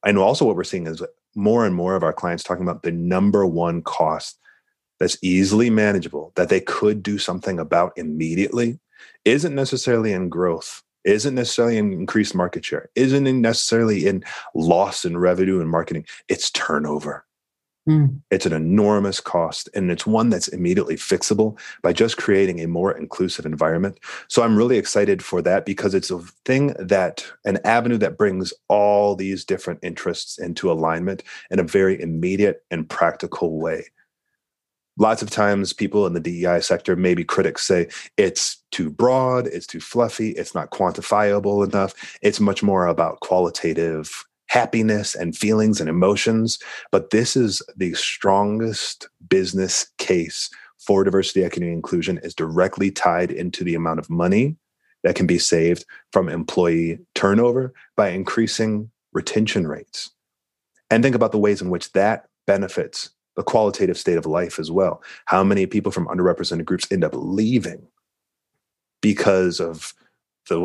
and 0.06 0.18
also 0.18 0.46
what 0.46 0.56
we're 0.56 0.64
seeing 0.64 0.88
is 0.88 1.02
more 1.36 1.66
and 1.66 1.76
more 1.76 1.96
of 1.96 2.04
our 2.04 2.14
clients 2.14 2.44
talking 2.44 2.64
about 2.64 2.84
the 2.84 2.92
number 2.92 3.46
one 3.46 3.82
cost 3.82 4.40
that's 5.00 5.18
easily 5.22 5.70
manageable 5.70 6.32
that 6.36 6.50
they 6.50 6.62
could 6.62 7.04
do 7.04 7.18
something 7.18 7.60
about 7.60 7.94
immediately 7.98 8.80
isn't 9.26 9.54
necessarily 9.54 10.14
in 10.14 10.30
growth 10.30 10.82
isn't 11.04 11.36
necessarily 11.36 11.78
in 11.78 11.94
increased 11.94 12.34
market 12.34 12.64
share 12.64 12.90
isn't 12.96 13.42
necessarily 13.42 14.08
in 14.08 14.24
loss 14.56 15.06
in 15.06 15.18
revenue 15.18 15.60
and 15.60 15.70
marketing. 15.70 16.06
It's 16.30 16.50
turnover 16.52 17.26
Mm. 17.88 18.20
It's 18.32 18.48
an 18.48 18.54
enormous 18.54 19.20
cost, 19.20 19.70
and 19.76 19.92
it's 19.92 20.08
one 20.08 20.30
that's 20.30 20.48
immediately 20.48 20.96
fixable 20.96 21.60
by 21.84 21.94
just 21.94 22.18
creating 22.18 22.60
a 22.60 22.68
more 22.68 22.98
inclusive 22.98 23.46
environment. 23.46 24.00
So 24.28 24.42
I'm 24.42 24.58
really 24.58 24.78
excited 24.78 25.24
for 25.24 25.42
that 25.44 25.66
because 25.66 25.94
it's 25.94 26.10
a 26.10 26.20
thing 26.46 26.74
that 26.80 27.26
an 27.46 27.60
avenue 27.64 27.98
that 27.98 28.18
brings 28.18 28.54
all 28.70 29.16
these 29.16 29.46
different 29.46 29.82
interests 29.84 30.40
into 30.40 30.72
alignment 30.72 31.22
in 31.52 31.60
a 31.60 31.64
very 31.64 32.02
immediate 32.02 32.64
and 32.72 32.90
practical 32.90 33.60
way. 33.60 33.86
Lots 34.98 35.22
of 35.22 35.30
times, 35.30 35.74
people 35.74 36.08
in 36.08 36.14
the 36.14 36.20
DEI 36.22 36.62
sector, 36.62 36.96
maybe 36.96 37.24
critics 37.24 37.68
say 37.68 37.90
it's 38.18 38.64
too 38.72 38.90
broad, 38.90 39.46
it's 39.46 39.68
too 39.68 39.82
fluffy, 39.82 40.32
it's 40.32 40.56
not 40.56 40.72
quantifiable 40.72 41.68
enough. 41.68 41.94
It's 42.22 42.40
much 42.40 42.64
more 42.64 42.88
about 42.88 43.20
qualitative 43.20 44.26
happiness 44.48 45.16
and 45.16 45.36
feelings 45.36 45.80
and 45.80 45.90
emotions. 45.90 46.60
But 46.92 47.10
this 47.10 47.36
is 47.36 47.62
the 47.76 47.94
strongest 47.94 49.08
business 49.28 49.88
case 49.98 50.50
for 50.78 51.04
diversity, 51.04 51.44
equity, 51.44 51.68
and 51.68 51.76
inclusion 51.76 52.20
is 52.20 52.36
directly 52.36 52.92
tied 52.92 53.32
into 53.32 53.64
the 53.64 53.76
amount 53.76 54.00
of 54.00 54.10
money 54.10 54.56
that 55.04 55.16
can 55.16 55.28
be 55.28 55.40
saved 55.40 55.86
from 56.12 56.30
employee 56.30 57.00
turnover 57.14 57.74
by 57.96 58.10
increasing 58.10 58.90
retention 59.14 59.68
rates. 59.68 60.12
And 60.90 61.04
think 61.04 61.16
about 61.16 61.32
the 61.32 61.40
ways 61.40 61.62
in 61.62 61.70
which 61.70 61.92
that 61.94 62.28
benefits 62.46 63.10
the 63.36 63.44
qualitative 63.44 63.98
state 63.98 64.18
of 64.18 64.26
life 64.26 64.60
as 64.60 64.72
well. 64.72 65.02
How 65.26 65.44
many 65.44 65.66
people 65.66 65.92
from 65.92 66.08
underrepresented 66.08 66.66
groups 66.66 66.92
end 66.92 67.04
up 67.04 67.14
leaving 67.16 67.86
because 69.02 69.60
of 69.60 69.94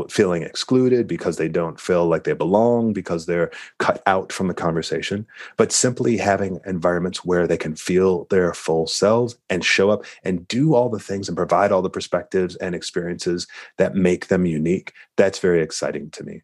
feeling 0.09 0.43
excluded 0.43 1.07
because 1.07 1.37
they 1.37 1.49
don't 1.49 1.81
feel 1.81 2.07
like 2.07 2.25
they 2.25 2.33
belong 2.33 2.93
because 2.93 3.27
they're 3.27 3.51
cut 3.79 4.03
out 4.07 4.33
from 4.33 4.49
the 4.49 4.55
conversation. 4.55 5.27
But 5.57 5.73
simply 5.73 6.17
having 6.17 6.61
environments 6.67 7.25
where 7.25 7.47
they 7.47 7.57
can 7.57 7.75
feel 7.77 8.25
their 8.31 8.53
full 8.55 8.87
selves 8.87 9.39
and 9.49 9.65
show 9.65 9.91
up 9.91 10.05
and 10.23 10.47
do 10.49 10.75
all 10.75 10.89
the 10.89 10.99
things 10.99 11.29
and 11.29 11.37
provide 11.37 11.73
all 11.73 11.83
the 11.83 11.91
perspectives 11.91 12.57
and 12.57 12.75
experiences 12.75 13.47
that 13.79 13.95
make 13.95 14.29
them 14.29 14.47
unique 14.47 14.93
that's 15.17 15.39
very 15.39 15.63
exciting 15.63 16.11
to 16.11 16.25
me. 16.25 16.43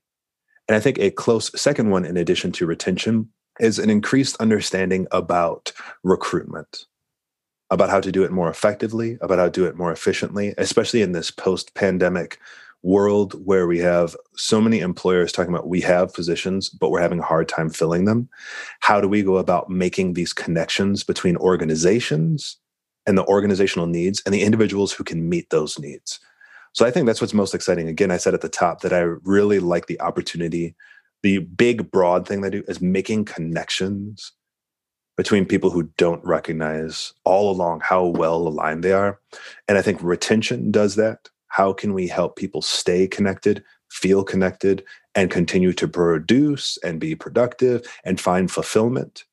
And 0.68 0.76
i 0.76 0.80
think 0.80 0.98
a 0.98 1.10
close 1.10 1.50
second 1.60 1.90
one 1.90 2.04
in 2.04 2.16
addition 2.16 2.52
to 2.52 2.66
retention 2.66 3.30
is 3.58 3.78
an 3.78 3.88
increased 3.88 4.36
understanding 4.38 5.06
about 5.10 5.72
recruitment 6.02 6.84
about 7.70 7.88
how 7.88 8.00
to 8.00 8.12
do 8.12 8.22
it 8.22 8.30
more 8.30 8.50
effectively 8.50 9.16
about 9.20 9.38
how 9.38 9.46
to 9.46 9.50
do 9.50 9.64
it 9.64 9.76
more 9.76 9.92
efficiently 9.92 10.54
especially 10.58 11.02
in 11.02 11.12
this 11.12 11.30
post 11.30 11.74
pandemic 11.74 12.38
world 12.86 13.34
where 13.44 13.66
we 13.66 13.80
have 13.80 14.16
so 14.36 14.60
many 14.60 14.78
employers 14.78 15.32
talking 15.32 15.52
about 15.52 15.68
we 15.68 15.80
have 15.80 16.14
positions, 16.14 16.68
but 16.70 16.90
we're 16.90 17.00
having 17.00 17.18
a 17.18 17.24
hard 17.24 17.48
time 17.48 17.68
filling 17.68 18.04
them. 18.04 18.28
How 18.78 19.00
do 19.00 19.08
we 19.08 19.24
go 19.24 19.38
about 19.38 19.68
making 19.68 20.12
these 20.12 20.32
connections 20.32 21.02
between 21.02 21.36
organizations 21.38 22.56
and 23.04 23.18
the 23.18 23.26
organizational 23.26 23.88
needs 23.88 24.22
and 24.24 24.32
the 24.32 24.42
individuals 24.42 24.92
who 24.92 25.02
can 25.02 25.28
meet 25.28 25.50
those 25.50 25.80
needs? 25.80 26.20
So 26.74 26.86
I 26.86 26.92
think 26.92 27.06
that's 27.06 27.20
what's 27.20 27.34
most 27.34 27.54
exciting. 27.54 27.88
Again, 27.88 28.12
I 28.12 28.18
said 28.18 28.34
at 28.34 28.40
the 28.40 28.48
top 28.48 28.82
that 28.82 28.92
I 28.92 29.00
really 29.00 29.58
like 29.58 29.86
the 29.86 30.00
opportunity. 30.00 30.76
The 31.24 31.38
big, 31.38 31.90
broad 31.90 32.28
thing 32.28 32.40
they 32.40 32.50
do 32.50 32.62
is 32.68 32.80
making 32.80 33.24
connections 33.24 34.30
between 35.16 35.44
people 35.44 35.70
who 35.70 35.90
don't 35.96 36.24
recognize 36.24 37.12
all 37.24 37.50
along 37.50 37.80
how 37.80 38.04
well 38.04 38.46
aligned 38.46 38.84
they 38.84 38.92
are. 38.92 39.18
And 39.66 39.76
I 39.76 39.82
think 39.82 40.00
retention 40.02 40.70
does 40.70 40.94
that 40.96 41.30
how 41.56 41.72
can 41.72 41.94
we 41.94 42.06
help 42.06 42.36
people 42.36 42.60
stay 42.60 43.08
connected, 43.08 43.64
feel 43.90 44.22
connected, 44.22 44.84
and 45.14 45.30
continue 45.30 45.72
to 45.72 45.88
produce 45.88 46.76
and 46.84 47.00
be 47.00 47.14
productive 47.14 47.80
and 48.04 48.20
find 48.20 48.50
fulfillment? 48.50 49.24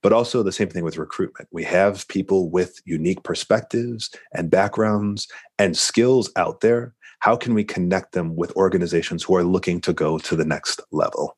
But 0.00 0.12
also 0.12 0.44
the 0.44 0.52
same 0.52 0.68
thing 0.68 0.84
with 0.84 0.96
recruitment. 0.96 1.48
We 1.50 1.64
have 1.64 2.06
people 2.06 2.48
with 2.50 2.80
unique 2.84 3.24
perspectives 3.24 4.10
and 4.32 4.48
backgrounds 4.48 5.26
and 5.58 5.76
skills 5.76 6.30
out 6.36 6.60
there. 6.60 6.94
How 7.18 7.34
can 7.34 7.52
we 7.52 7.64
connect 7.64 8.12
them 8.12 8.36
with 8.36 8.54
organizations 8.54 9.24
who 9.24 9.34
are 9.34 9.42
looking 9.42 9.80
to 9.80 9.92
go 9.92 10.18
to 10.18 10.36
the 10.36 10.44
next 10.44 10.80
level? 10.92 11.36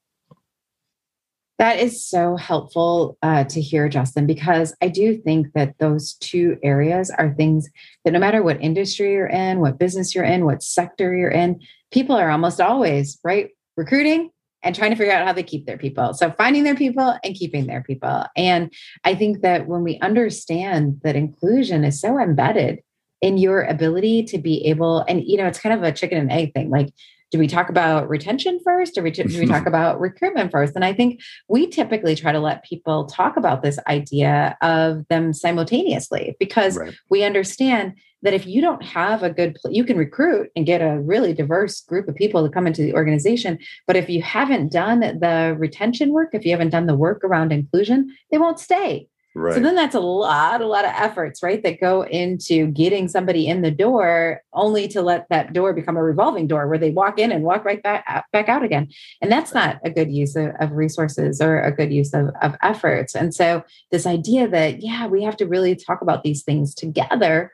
That 1.59 1.79
is 1.79 2.05
so 2.05 2.37
helpful 2.37 3.17
uh, 3.23 3.45
to 3.45 3.61
hear, 3.61 3.89
Justin, 3.89 4.27
because 4.27 4.75
I 4.83 4.89
do 4.89 5.17
think 5.17 5.53
that 5.55 5.79
those 5.79 6.15
two 6.15 6.59
areas 6.65 7.11
are 7.11 7.33
things 7.35 7.69
that 8.05 8.13
no 8.13 8.19
matter 8.19 8.43
what 8.43 8.61
industry 8.61 9.13
you're 9.13 9.29
in, 9.29 9.61
what 9.61 9.79
business 9.79 10.15
you're 10.15 10.25
in, 10.25 10.45
what 10.45 10.65
sector 10.65 11.17
you're 11.17 11.31
in, 11.31 11.61
people 11.93 12.17
are 12.17 12.31
almost 12.31 12.61
always, 12.61 13.21
right? 13.23 13.51
Recruiting 13.77 14.31
and 14.65 14.75
trying 14.75 14.91
to 14.91 14.97
figure 14.97 15.13
out 15.13 15.27
how 15.27 15.33
they 15.33 15.45
keep 15.45 15.67
their 15.67 15.79
people. 15.79 16.13
So 16.15 16.33
finding 16.33 16.65
their 16.65 16.75
people 16.75 17.17
and 17.23 17.35
keeping 17.37 17.67
their 17.67 17.83
people. 17.83 18.25
And 18.35 18.73
I 19.05 19.15
think 19.15 19.43
that 19.43 19.69
when 19.69 19.85
we 19.85 20.01
understand 20.01 21.01
that 21.05 21.15
inclusion 21.15 21.85
is 21.85 22.01
so 22.01 22.19
embedded 22.19 22.81
in 23.21 23.39
your 23.39 23.63
ability 23.63 24.25
to 24.25 24.39
be 24.39 24.67
able, 24.67 25.01
and 25.03 25.23
you 25.23 25.37
know, 25.37 25.47
it's 25.47 25.61
kind 25.61 25.75
of 25.75 25.83
a 25.85 25.93
chicken 25.93 26.19
and 26.19 26.33
egg 26.33 26.53
thing. 26.53 26.71
Like 26.71 26.93
do 27.35 27.41
we 27.41 27.49
talk 27.49 27.69
about 27.69 28.09
retention 28.09 28.61
first? 28.63 28.97
Or 28.97 29.11
do 29.11 29.41
we 29.41 29.45
talk 29.45 29.67
about 29.73 29.99
recruitment 29.99 30.53
first? 30.53 30.77
And 30.77 30.85
i 30.85 30.93
think 30.93 31.21
we 31.49 31.67
typically 31.67 32.15
try 32.15 32.31
to 32.31 32.39
let 32.39 32.63
people 32.63 33.07
talk 33.07 33.37
about 33.37 33.61
this 33.61 33.77
idea 33.89 34.57
of 34.63 35.05
them 35.09 35.33
simultaneously 35.33 36.37
because 36.39 36.79
right. 36.79 36.95
we 37.11 37.25
understand 37.25 37.95
that 38.23 38.35
if 38.35 38.47
you 38.47 38.61
don't 38.61 38.85
have 38.85 39.25
a 39.25 39.31
good 39.31 39.57
you 39.69 39.83
can 39.83 39.97
recruit 39.97 40.49
and 40.55 40.65
get 40.65 40.81
a 40.81 41.01
really 41.01 41.35
diverse 41.35 41.81
group 41.81 42.07
of 42.07 42.15
people 42.15 42.47
to 42.47 42.53
come 42.53 42.69
into 42.69 42.83
the 42.83 42.95
organization. 42.95 43.59
But 43.89 43.97
if 43.97 44.09
you 44.09 44.23
haven't 44.23 44.71
done 44.71 45.01
the 45.01 45.57
retention 45.59 46.13
work 46.13 46.31
if 46.35 46.45
you 46.45 46.53
haven't 46.53 46.71
done 46.71 46.87
the 46.87 46.95
work 46.95 47.25
around 47.25 47.51
inclusion 47.51 48.17
they 48.31 48.39
won't 48.39 48.61
stay 48.61 49.09
Right. 49.37 49.55
So 49.55 49.61
then 49.61 49.75
that's 49.75 49.97
a 49.97 50.01
lot, 50.01 50.61
a 50.61 50.67
lot 50.67 50.85
of 50.85 50.93
efforts, 50.95 51.43
right? 51.43 51.61
That 51.65 51.81
go 51.81 52.03
into 52.03 52.69
getting 52.69 53.09
somebody 53.09 53.49
in 53.49 53.63
the 53.63 53.71
door 53.71 54.43
only 54.53 54.87
to 54.89 55.03
let 55.03 55.29
that 55.29 55.53
door 55.53 55.73
become 55.73 55.97
a 55.97 56.03
revolving 56.03 56.47
door 56.47 56.69
where 56.69 56.79
they 56.79 56.91
walk 56.91 57.19
in 57.19 57.33
and 57.33 57.43
walk 57.43 57.65
right 57.65 57.83
back 57.83 58.05
out, 58.07 58.19
uh, 58.19 58.23
back 58.33 58.49
out 58.49 58.63
again. 58.63 58.89
And 59.21 59.33
that's 59.33 59.53
not 59.53 59.81
a 59.85 59.91
good 59.91 60.13
use 60.13 60.37
of, 60.37 60.53
of 60.61 60.71
resources 60.73 61.41
or 61.41 61.61
a 61.61 61.73
good 61.73 61.93
use 61.93 62.15
of, 62.15 62.29
of 62.43 62.55
efforts. 62.63 63.17
And 63.17 63.35
so 63.35 63.65
this 63.91 64.07
idea 64.07 64.47
that, 64.49 64.83
yeah, 64.83 65.09
we 65.09 65.25
have 65.25 65.37
to 65.39 65.47
really 65.47 65.75
talk 65.75 66.01
about 66.01 66.23
these 66.23 66.45
things 66.45 66.73
together 66.73 67.51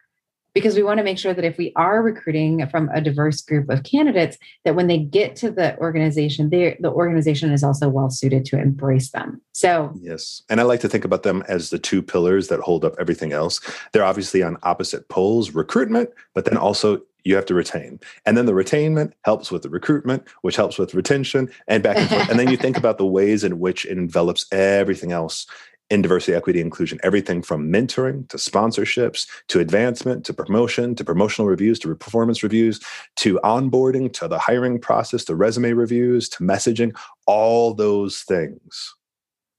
because 0.55 0.77
we 0.77 0.83
want 0.83 0.99
to 0.99 1.05
make 1.05 1.19
sure 1.19 1.35
that 1.35 1.45
if 1.45 1.57
we 1.59 1.73
are 1.77 2.03
recruiting 2.03 2.67
from 2.69 2.89
a 2.93 3.01
diverse 3.01 3.41
group 3.41 3.69
of 3.69 3.83
candidates 3.83 4.39
that 4.65 4.75
when 4.75 4.87
they 4.87 4.99
get 4.99 5.37
to 5.37 5.51
the 5.51 5.77
organization 5.79 6.51
the 6.51 6.77
organization 6.87 7.53
is 7.53 7.65
also 7.65 7.89
well 7.89 8.11
suited 8.11 8.45
to 8.45 8.59
embrace 8.59 9.11
them 9.11 9.41
so 9.53 9.93
yes 10.01 10.43
and 10.49 10.61
i 10.61 10.63
like 10.63 10.81
to 10.81 10.89
think 10.89 11.05
about 11.05 11.23
them 11.23 11.43
as 11.49 11.71
the 11.71 11.79
two 11.79 12.03
pillars 12.03 12.49
that 12.49 12.61
hold 12.61 12.85
up 12.85 12.95
everything 12.99 13.33
else 13.33 13.61
they're 13.93 14.05
obviously 14.05 14.43
on 14.43 14.57
opposite 14.63 15.09
poles 15.09 15.53
recruitment 15.53 16.11
but 16.35 16.45
then 16.45 16.57
also 16.57 17.01
you 17.25 17.35
have 17.35 17.47
to 17.47 17.55
retain. 17.55 18.01
And 18.27 18.37
then 18.37 18.47
the 18.47 18.53
retainment 18.53 19.13
helps 19.25 19.51
with 19.51 19.63
the 19.63 19.69
recruitment, 19.69 20.29
which 20.43 20.57
helps 20.57 20.79
with 20.79 20.95
retention 20.95 21.51
and 21.69 21.83
back 21.83 21.97
and 21.97 22.09
forth. 22.09 22.31
and 22.31 22.39
then 22.39 22.51
you 22.51 22.57
think 22.57 22.77
about 22.79 22.99
the 22.99 23.07
ways 23.07 23.45
in 23.45 23.59
which 23.59 23.85
it 23.85 23.99
envelops 23.99 24.47
everything 24.53 25.13
else 25.13 25.47
in 25.91 26.03
diversity, 26.03 26.35
equity, 26.35 26.61
inclusion, 26.61 27.01
everything 27.03 27.43
from 27.43 27.71
mentoring 27.71 28.29
to 28.29 28.37
sponsorships 28.37 29.27
to 29.49 29.59
advancement 29.59 30.25
to 30.25 30.33
promotion 30.33 30.95
to 30.95 31.05
promotional 31.05 31.49
reviews 31.49 31.79
to 31.81 31.95
performance 31.97 32.43
reviews 32.43 32.81
to 33.17 33.41
onboarding 33.43 34.13
to 34.13 34.29
the 34.29 34.39
hiring 34.39 34.81
process 34.81 35.25
to 35.25 35.35
resume 35.35 35.77
reviews 35.77 36.29
to 36.29 36.45
messaging, 36.45 36.97
all 37.27 37.75
those 37.75 38.23
things 38.23 38.95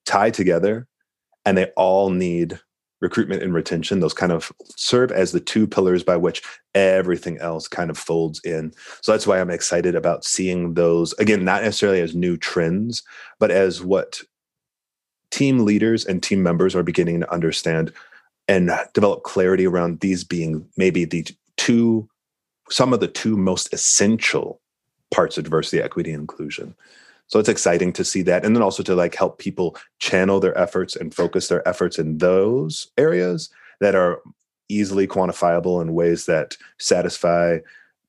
tie 0.06 0.30
together 0.30 0.88
and 1.46 1.58
they 1.58 1.66
all 1.76 2.10
need 2.10 2.60
recruitment 3.02 3.42
and 3.42 3.54
retention. 3.54 4.00
Those 4.00 4.14
kind 4.14 4.32
of 4.32 4.52
serve 4.76 5.12
as 5.12 5.32
the 5.32 5.40
two 5.40 5.68
pillars 5.68 6.04
by 6.04 6.16
which 6.16 6.44
everything 6.76 7.40
else 7.40 7.68
kind 7.68 7.90
of 7.90 7.98
folds 7.98 8.40
in. 8.46 8.72
So 9.02 9.12
that's 9.12 9.28
why 9.28 9.42
I'm 9.42 9.50
excited 9.50 9.96
about 9.96 10.24
seeing 10.24 10.76
those, 10.76 11.14
again, 11.14 11.44
not 11.44 11.64
necessarily 11.64 12.00
as 12.00 12.16
new 12.16 12.38
trends, 12.38 13.04
but 13.40 13.52
as 13.52 13.82
what 13.84 14.22
team 15.32 15.60
leaders 15.66 16.06
and 16.06 16.22
team 16.22 16.44
members 16.44 16.76
are 16.76 16.84
beginning 16.84 17.22
to 17.22 17.32
understand 17.32 17.92
and 18.48 18.72
develop 18.94 19.24
clarity 19.24 19.66
around 19.66 20.00
these 20.02 20.24
being 20.24 20.68
maybe 20.78 21.06
the 21.06 21.26
two 21.58 22.08
some 22.70 22.94
of 22.94 23.00
the 23.00 23.08
two 23.08 23.36
most 23.36 23.74
essential 23.74 24.62
parts 25.12 25.38
of 25.38 25.44
diversity 25.44 25.82
equity 25.82 26.12
and 26.12 26.22
inclusion. 26.22 26.74
So 27.28 27.40
it's 27.40 27.50
exciting 27.50 27.94
to 27.94 28.04
see 28.04 28.22
that 28.24 28.46
and 28.46 28.56
then 28.56 28.64
also 28.64 28.84
to 28.84 28.96
like 28.96 29.16
help 29.16 29.40
people 29.40 29.76
channel 30.00 30.40
their 30.40 30.58
efforts 30.58 30.96
and 30.96 31.14
focus 31.14 31.48
their 31.48 31.66
efforts 31.68 32.00
in 32.00 32.18
those 32.18 32.90
areas 32.98 33.50
that 33.80 33.96
are 33.96 34.22
easily 34.70 35.08
quantifiable 35.08 35.82
in 35.82 35.94
ways 35.94 36.26
that 36.26 36.58
satisfy 36.78 37.60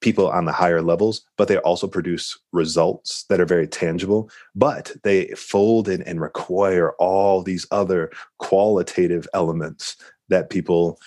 people 0.02 0.30
on 0.30 0.44
the 0.44 0.52
higher 0.52 0.82
levels, 0.82 1.22
but 1.38 1.48
they 1.48 1.56
also 1.58 1.86
produce 1.86 2.38
results 2.52 3.24
that 3.28 3.40
are 3.40 3.46
very 3.46 3.66
tangible. 3.66 4.28
But 4.54 4.92
they 5.02 5.28
fold 5.28 5.88
in 5.88 6.02
and 6.02 6.20
require 6.20 6.92
all 6.98 7.42
these 7.42 7.66
other 7.70 8.10
qualitative 8.38 9.26
elements 9.32 9.96
that 10.28 10.50
people 10.50 10.98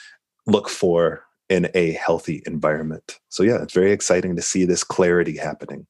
look 0.47 0.69
for 0.69 1.23
in 1.49 1.69
a 1.75 1.91
healthy 1.91 2.41
environment. 2.45 3.19
So, 3.29 3.43
yeah, 3.43 3.61
it's 3.61 3.73
very 3.73 3.91
exciting 3.91 4.35
to 4.35 4.41
see 4.41 4.65
this 4.65 4.83
clarity 4.83 5.37
happening. 5.37 5.85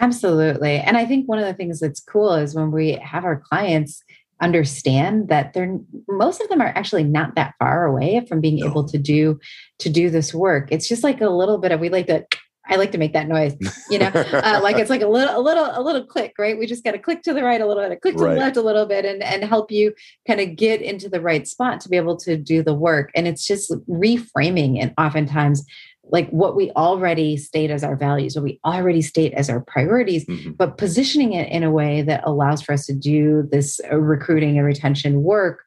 Absolutely. 0.00 0.78
And 0.78 0.96
I 0.96 1.04
think 1.04 1.28
one 1.28 1.38
of 1.38 1.44
the 1.44 1.52
things 1.52 1.80
that's 1.80 2.00
cool 2.00 2.32
is 2.32 2.54
when 2.54 2.70
we 2.70 2.92
have 2.92 3.24
our 3.24 3.36
clients 3.36 4.02
understand 4.42 5.28
that 5.28 5.52
they're 5.52 5.78
most 6.08 6.40
of 6.40 6.48
them 6.48 6.60
are 6.60 6.72
actually 6.76 7.04
not 7.04 7.34
that 7.34 7.54
far 7.58 7.86
away 7.86 8.24
from 8.28 8.40
being 8.40 8.58
no. 8.58 8.66
able 8.66 8.86
to 8.86 8.98
do 8.98 9.38
to 9.78 9.88
do 9.88 10.10
this 10.10 10.34
work 10.34 10.68
it's 10.70 10.88
just 10.88 11.04
like 11.04 11.20
a 11.20 11.28
little 11.28 11.58
bit 11.58 11.72
of 11.72 11.80
we 11.80 11.88
like 11.88 12.06
to 12.06 12.24
I 12.64 12.76
like 12.76 12.92
to 12.92 12.98
make 12.98 13.12
that 13.12 13.26
noise, 13.26 13.56
you 13.90 13.98
know, 13.98 14.06
uh, 14.14 14.60
like 14.62 14.76
it's 14.76 14.90
like 14.90 15.02
a 15.02 15.08
little, 15.08 15.36
a 15.36 15.42
little, 15.42 15.64
a 15.72 15.82
little 15.82 16.06
click, 16.06 16.34
right? 16.38 16.56
We 16.56 16.66
just 16.66 16.84
got 16.84 16.92
to 16.92 16.98
click 16.98 17.22
to 17.22 17.34
the 17.34 17.42
right 17.42 17.60
a 17.60 17.66
little 17.66 17.82
bit, 17.82 17.92
a 17.92 17.96
click 17.96 18.16
to 18.16 18.22
right. 18.22 18.34
the 18.34 18.40
left 18.40 18.56
a 18.56 18.62
little 18.62 18.86
bit, 18.86 19.04
and 19.04 19.22
and 19.22 19.44
help 19.44 19.72
you 19.72 19.92
kind 20.26 20.40
of 20.40 20.54
get 20.54 20.80
into 20.80 21.08
the 21.08 21.20
right 21.20 21.46
spot 21.46 21.80
to 21.80 21.88
be 21.88 21.96
able 21.96 22.16
to 22.18 22.36
do 22.36 22.62
the 22.62 22.74
work. 22.74 23.10
And 23.14 23.26
it's 23.26 23.46
just 23.46 23.72
reframing, 23.88 24.80
and 24.80 24.94
oftentimes, 24.96 25.64
like 26.10 26.28
what 26.30 26.56
we 26.56 26.70
already 26.72 27.36
state 27.36 27.70
as 27.70 27.84
our 27.84 27.96
values, 27.96 28.34
what 28.34 28.44
we 28.44 28.60
already 28.64 29.02
state 29.02 29.32
as 29.34 29.48
our 29.48 29.60
priorities, 29.60 30.26
mm-hmm. 30.26 30.52
but 30.52 30.76
positioning 30.76 31.32
it 31.32 31.50
in 31.50 31.62
a 31.62 31.70
way 31.70 32.02
that 32.02 32.22
allows 32.24 32.60
for 32.60 32.72
us 32.72 32.86
to 32.86 32.92
do 32.92 33.48
this 33.50 33.80
uh, 33.90 33.96
recruiting 33.96 34.58
and 34.58 34.66
retention 34.66 35.22
work 35.22 35.64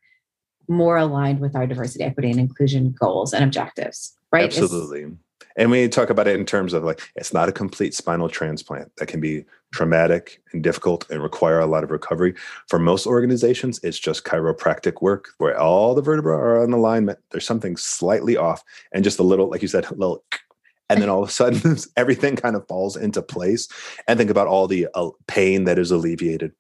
more 0.68 0.98
aligned 0.98 1.40
with 1.40 1.56
our 1.56 1.66
diversity, 1.66 2.04
equity, 2.04 2.32
and 2.32 2.40
inclusion 2.40 2.94
goals 3.00 3.34
and 3.34 3.44
objectives. 3.44 4.16
Right? 4.32 4.46
Absolutely. 4.46 5.04
It's, 5.04 5.16
and 5.58 5.72
we 5.72 5.88
talk 5.88 6.10
about 6.10 6.28
it 6.28 6.38
in 6.38 6.46
terms 6.46 6.74
of 6.74 6.84
like, 6.84 7.02
it's 7.16 7.34
not 7.34 7.48
a 7.48 7.54
complete 7.54 7.94
spinal 7.94 8.28
transplant 8.28 8.92
that 8.98 9.08
can 9.08 9.22
be 9.22 9.46
traumatic 9.76 10.42
and 10.54 10.64
difficult 10.64 11.10
and 11.10 11.22
require 11.22 11.60
a 11.60 11.66
lot 11.66 11.84
of 11.84 11.92
recovery. 11.92 12.34
For 12.68 12.80
most 12.80 13.06
organizations, 13.06 13.80
it's 13.84 14.00
just 14.00 14.24
chiropractic 14.24 15.02
work 15.02 15.30
where 15.38 15.60
all 15.60 15.94
the 15.94 16.02
vertebrae 16.02 16.36
are 16.36 16.64
in 16.64 16.74
alignment. 16.74 17.20
There's 17.32 17.46
something 17.46 17.78
slightly 17.78 18.38
off 18.38 18.64
and 18.94 19.04
just 19.04 19.20
a 19.20 19.24
little, 19.24 19.50
like 19.50 19.62
you 19.62 19.68
said, 19.68 19.86
a 19.86 19.94
little 19.94 20.24
and 20.90 21.02
then 21.02 21.10
all 21.10 21.24
of 21.24 21.30
a 21.30 21.32
sudden 21.32 21.78
everything 21.98 22.36
kind 22.36 22.56
of 22.56 22.68
falls 22.68 22.96
into 22.96 23.22
place 23.22 23.68
and 24.08 24.18
think 24.18 24.30
about 24.30 24.48
all 24.48 24.68
the 24.68 24.88
uh, 24.94 25.10
pain 25.28 25.64
that 25.66 25.80
is 25.80 25.92
alleviated 25.92 26.52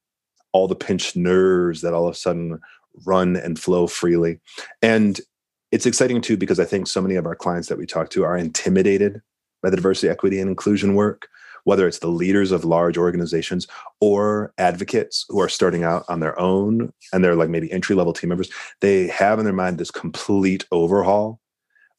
all 0.52 0.68
the 0.68 0.76
pinched 0.76 1.16
nerves 1.16 1.82
that 1.82 1.94
all 1.94 2.08
of 2.08 2.14
a 2.14 2.18
sudden 2.18 2.60
run 3.06 3.36
and 3.36 3.60
flow 3.60 3.86
freely 3.86 4.40
and 4.82 5.22
it's 5.72 5.86
exciting 5.86 6.22
too 6.22 6.38
because 6.38 6.60
I 6.60 6.66
think 6.66 6.88
so 6.88 7.02
many 7.02 7.16
of 7.16 7.26
our 7.26 7.36
clients 7.36 7.68
that 7.68 7.78
we 7.78 7.86
talk 7.86 8.10
to 8.12 8.24
are 8.24 8.38
intimidated 8.38 9.22
by 9.62 9.70
the 9.70 9.76
diversity, 9.76 10.10
equity, 10.10 10.40
and 10.40 10.50
inclusion 10.50 10.96
work, 10.96 11.28
whether 11.66 11.88
it's 11.88 12.00
the 12.00 12.08
leaders 12.08 12.52
of 12.52 12.64
large 12.64 12.98
organizations 12.98 13.68
or 14.00 14.54
advocates 14.58 15.26
who 15.30 15.42
are 15.42 15.50
starting 15.50 15.84
out 15.84 16.06
on 16.08 16.22
their 16.22 16.40
own 16.40 16.92
and 17.12 17.24
they're 17.24 17.36
like 17.36 17.50
maybe 17.50 17.72
entry 17.72 17.96
level 17.96 18.14
team 18.14 18.30
members. 18.30 18.50
They 18.80 19.08
have 19.08 19.38
in 19.38 19.46
their 19.46 19.54
mind 19.54 19.78
this 19.78 19.92
complete 19.92 20.66
overhaul, 20.72 21.40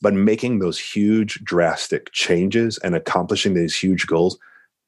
but 0.01 0.15
making 0.15 0.59
those 0.59 0.79
huge, 0.79 1.45
drastic 1.45 2.11
changes 2.13 2.79
and 2.79 2.95
accomplishing 2.95 3.55
these 3.55 3.77
huge 3.77 4.07
goals 4.07 4.39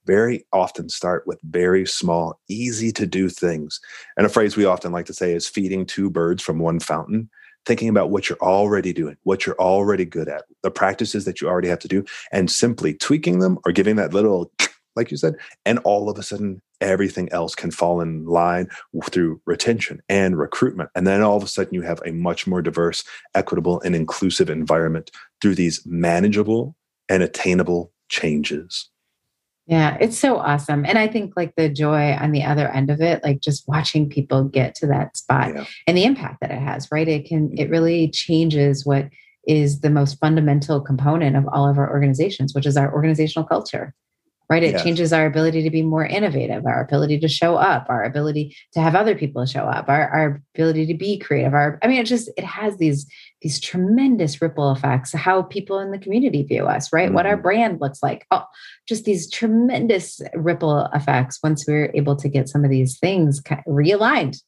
very 0.06 0.46
often 0.54 0.88
start 0.88 1.26
with 1.26 1.38
very 1.42 1.86
small, 1.86 2.40
easy 2.48 2.90
to 2.92 3.06
do 3.06 3.28
things. 3.28 3.78
And 4.16 4.24
a 4.24 4.30
phrase 4.30 4.56
we 4.56 4.64
often 4.64 4.90
like 4.90 5.04
to 5.06 5.12
say 5.12 5.32
is 5.32 5.46
feeding 5.46 5.84
two 5.84 6.08
birds 6.08 6.42
from 6.42 6.58
one 6.58 6.80
fountain 6.80 7.28
thinking 7.68 7.90
about 7.90 8.10
what 8.10 8.28
you're 8.28 8.40
already 8.40 8.94
doing, 8.94 9.16
what 9.24 9.44
you're 9.44 9.60
already 9.60 10.06
good 10.06 10.26
at, 10.26 10.44
the 10.62 10.70
practices 10.70 11.26
that 11.26 11.40
you 11.40 11.48
already 11.48 11.68
have 11.68 11.78
to 11.78 11.86
do, 11.86 12.02
and 12.32 12.50
simply 12.50 12.94
tweaking 12.94 13.40
them 13.40 13.58
or 13.64 13.72
giving 13.72 13.96
that 13.96 14.14
little, 14.14 14.50
like 14.96 15.10
you 15.10 15.18
said, 15.18 15.34
and 15.66 15.78
all 15.80 16.08
of 16.08 16.18
a 16.18 16.22
sudden 16.22 16.62
everything 16.80 17.30
else 17.30 17.54
can 17.54 17.70
fall 17.70 18.00
in 18.00 18.24
line 18.24 18.68
through 19.10 19.40
retention 19.44 20.00
and 20.08 20.38
recruitment. 20.38 20.88
And 20.94 21.06
then 21.06 21.22
all 21.22 21.36
of 21.36 21.42
a 21.42 21.48
sudden 21.48 21.74
you 21.74 21.82
have 21.82 22.00
a 22.06 22.12
much 22.12 22.46
more 22.46 22.62
diverse, 22.62 23.04
equitable, 23.34 23.80
and 23.82 23.94
inclusive 23.94 24.48
environment 24.48 25.10
through 25.42 25.56
these 25.56 25.84
manageable 25.84 26.74
and 27.08 27.22
attainable 27.22 27.92
changes. 28.08 28.88
Yeah, 29.68 29.98
it's 30.00 30.18
so 30.18 30.38
awesome. 30.38 30.86
And 30.86 30.96
I 30.96 31.08
think 31.08 31.34
like 31.36 31.54
the 31.54 31.68
joy 31.68 32.12
on 32.14 32.32
the 32.32 32.42
other 32.42 32.68
end 32.68 32.90
of 32.90 33.02
it, 33.02 33.22
like 33.22 33.40
just 33.40 33.68
watching 33.68 34.08
people 34.08 34.44
get 34.44 34.74
to 34.76 34.86
that 34.86 35.14
spot 35.18 35.54
yeah. 35.54 35.66
and 35.86 35.94
the 35.94 36.04
impact 36.04 36.40
that 36.40 36.50
it 36.50 36.58
has, 36.58 36.88
right? 36.90 37.06
It 37.06 37.26
can, 37.26 37.50
mm. 37.50 37.58
it 37.58 37.68
really 37.68 38.10
changes 38.10 38.86
what 38.86 39.10
is 39.46 39.80
the 39.80 39.90
most 39.90 40.18
fundamental 40.20 40.80
component 40.80 41.36
of 41.36 41.46
all 41.52 41.68
of 41.68 41.76
our 41.76 41.90
organizations, 41.90 42.54
which 42.54 42.64
is 42.64 42.78
our 42.78 42.90
organizational 42.92 43.46
culture 43.46 43.94
right? 44.48 44.62
It 44.62 44.82
changes 44.82 45.12
our 45.12 45.26
ability 45.26 45.62
to 45.62 45.70
be 45.70 45.82
more 45.82 46.06
innovative, 46.06 46.64
our 46.64 46.82
ability 46.82 47.20
to 47.20 47.28
show 47.28 47.56
up, 47.56 47.86
our 47.90 48.02
ability 48.02 48.56
to 48.72 48.80
have 48.80 48.94
other 48.94 49.14
people 49.14 49.44
show 49.44 49.64
up, 49.64 49.88
our, 49.88 50.08
our 50.08 50.42
ability 50.54 50.86
to 50.86 50.94
be 50.94 51.18
creative. 51.18 51.52
Our, 51.52 51.78
I 51.82 51.86
mean, 51.86 52.00
it 52.00 52.06
just 52.06 52.30
it 52.36 52.44
has 52.44 52.78
these 52.78 53.06
these 53.42 53.60
tremendous 53.60 54.40
ripple 54.40 54.72
effects. 54.72 55.12
How 55.12 55.42
people 55.42 55.78
in 55.80 55.90
the 55.90 55.98
community 55.98 56.42
view 56.44 56.66
us, 56.66 56.92
right? 56.92 57.06
Mm-hmm. 57.06 57.14
What 57.14 57.26
our 57.26 57.34
mm-hmm. 57.34 57.42
brand 57.42 57.80
looks 57.80 58.02
like. 58.02 58.26
Oh, 58.30 58.44
just 58.88 59.04
these 59.04 59.30
tremendous 59.30 60.20
ripple 60.34 60.88
effects 60.94 61.38
once 61.42 61.66
we're 61.68 61.90
able 61.94 62.16
to 62.16 62.28
get 62.28 62.48
some 62.48 62.64
of 62.64 62.70
these 62.70 62.98
things 62.98 63.42
realigned 63.66 64.40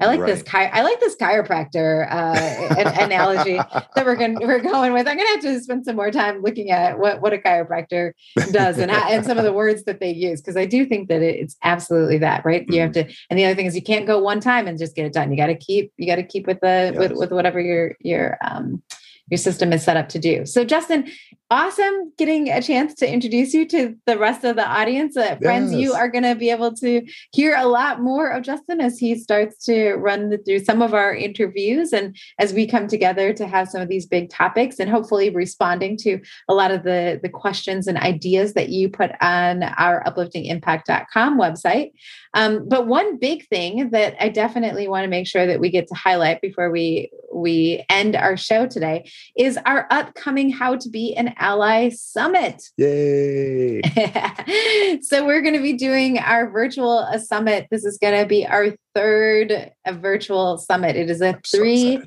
I 0.00 0.06
like 0.06 0.20
right. 0.20 0.26
this. 0.26 0.42
Chi- 0.42 0.70
I 0.72 0.82
like 0.82 1.00
this 1.00 1.16
chiropractor 1.16 2.06
uh, 2.10 3.00
analogy 3.00 3.56
that 3.56 4.04
we're 4.04 4.14
going 4.14 4.38
we're 4.40 4.60
going 4.60 4.92
with. 4.92 5.08
I'm 5.08 5.16
going 5.16 5.26
to 5.26 5.32
have 5.32 5.40
to 5.40 5.60
spend 5.60 5.84
some 5.84 5.96
more 5.96 6.10
time 6.10 6.40
looking 6.40 6.70
at 6.70 6.98
what 6.98 7.20
what 7.20 7.32
a 7.32 7.38
chiropractor 7.38 8.12
does 8.52 8.78
and 8.78 8.90
how, 8.90 9.08
and 9.08 9.24
some 9.24 9.38
of 9.38 9.44
the 9.44 9.52
words 9.52 9.84
that 9.84 9.98
they 9.98 10.10
use 10.10 10.40
because 10.40 10.56
I 10.56 10.66
do 10.66 10.86
think 10.86 11.08
that 11.08 11.22
it's 11.22 11.56
absolutely 11.64 12.18
that 12.18 12.44
right. 12.44 12.64
You 12.68 12.80
have 12.82 12.92
mm-hmm. 12.92 13.08
to, 13.08 13.16
and 13.30 13.38
the 13.38 13.44
other 13.44 13.56
thing 13.56 13.66
is 13.66 13.74
you 13.74 13.82
can't 13.82 14.06
go 14.06 14.20
one 14.20 14.40
time 14.40 14.68
and 14.68 14.78
just 14.78 14.94
get 14.94 15.06
it 15.06 15.12
done. 15.12 15.30
You 15.32 15.36
got 15.36 15.46
to 15.46 15.56
keep 15.56 15.92
you 15.96 16.06
got 16.06 16.16
to 16.16 16.22
keep 16.22 16.46
with 16.46 16.60
the 16.60 16.92
yes. 16.92 16.98
with, 16.98 17.12
with 17.12 17.32
whatever 17.32 17.60
your 17.60 17.96
your 18.00 18.38
um 18.40 18.82
your 19.30 19.38
system 19.38 19.72
is 19.72 19.82
set 19.82 19.96
up 19.96 20.08
to 20.10 20.18
do. 20.18 20.46
So, 20.46 20.64
Justin, 20.64 21.10
awesome 21.50 22.12
getting 22.18 22.50
a 22.50 22.60
chance 22.60 22.94
to 22.94 23.10
introduce 23.10 23.54
you 23.54 23.66
to 23.66 23.96
the 24.04 24.18
rest 24.18 24.44
of 24.44 24.56
the 24.56 24.66
audience. 24.66 25.16
Uh, 25.16 25.20
yes. 25.20 25.38
Friends, 25.40 25.72
you 25.72 25.94
are 25.94 26.08
going 26.08 26.24
to 26.24 26.34
be 26.34 26.50
able 26.50 26.74
to 26.74 27.06
hear 27.32 27.56
a 27.56 27.66
lot 27.66 28.02
more 28.02 28.28
of 28.28 28.42
Justin 28.42 28.80
as 28.80 28.98
he 28.98 29.14
starts 29.14 29.64
to 29.64 29.94
run 29.94 30.28
the, 30.28 30.38
through 30.38 30.58
some 30.58 30.82
of 30.82 30.92
our 30.92 31.14
interviews 31.14 31.92
and 31.92 32.16
as 32.38 32.52
we 32.52 32.66
come 32.66 32.86
together 32.86 33.32
to 33.32 33.46
have 33.46 33.68
some 33.68 33.80
of 33.80 33.88
these 33.88 34.04
big 34.04 34.28
topics 34.28 34.78
and 34.78 34.90
hopefully 34.90 35.30
responding 35.30 35.96
to 35.96 36.20
a 36.48 36.54
lot 36.54 36.70
of 36.70 36.82
the, 36.82 37.18
the 37.22 37.30
questions 37.30 37.86
and 37.86 37.96
ideas 37.98 38.52
that 38.52 38.68
you 38.68 38.88
put 38.88 39.12
on 39.22 39.62
our 39.62 40.02
upliftingimpact.com 40.04 41.38
website. 41.38 41.92
Um, 42.34 42.68
but 42.68 42.86
one 42.86 43.18
big 43.18 43.48
thing 43.48 43.90
that 43.90 44.16
I 44.20 44.28
definitely 44.28 44.86
want 44.86 45.04
to 45.04 45.08
make 45.08 45.26
sure 45.26 45.46
that 45.46 45.60
we 45.60 45.70
get 45.70 45.88
to 45.88 45.94
highlight 45.94 46.42
before 46.42 46.70
we 46.70 47.10
we 47.32 47.84
end 47.88 48.16
our 48.16 48.36
show 48.36 48.66
today 48.66 49.10
is 49.36 49.58
our 49.66 49.86
upcoming 49.90 50.50
How 50.50 50.76
to 50.76 50.88
Be 50.88 51.14
an 51.14 51.34
Ally 51.38 51.90
Summit. 51.90 52.62
Yay! 52.76 53.80
so 55.02 55.24
we're 55.24 55.42
going 55.42 55.54
to 55.54 55.62
be 55.62 55.74
doing 55.74 56.18
our 56.18 56.50
virtual 56.50 56.98
uh, 56.98 57.18
summit. 57.18 57.66
This 57.70 57.84
is 57.84 57.98
going 57.98 58.20
to 58.20 58.26
be 58.26 58.46
our 58.46 58.74
third 58.94 59.72
uh, 59.86 59.92
virtual 59.92 60.58
summit. 60.58 60.96
It 60.96 61.10
is 61.10 61.20
a 61.20 61.34
I'm 61.34 61.40
three. 61.42 61.98
So 61.98 62.02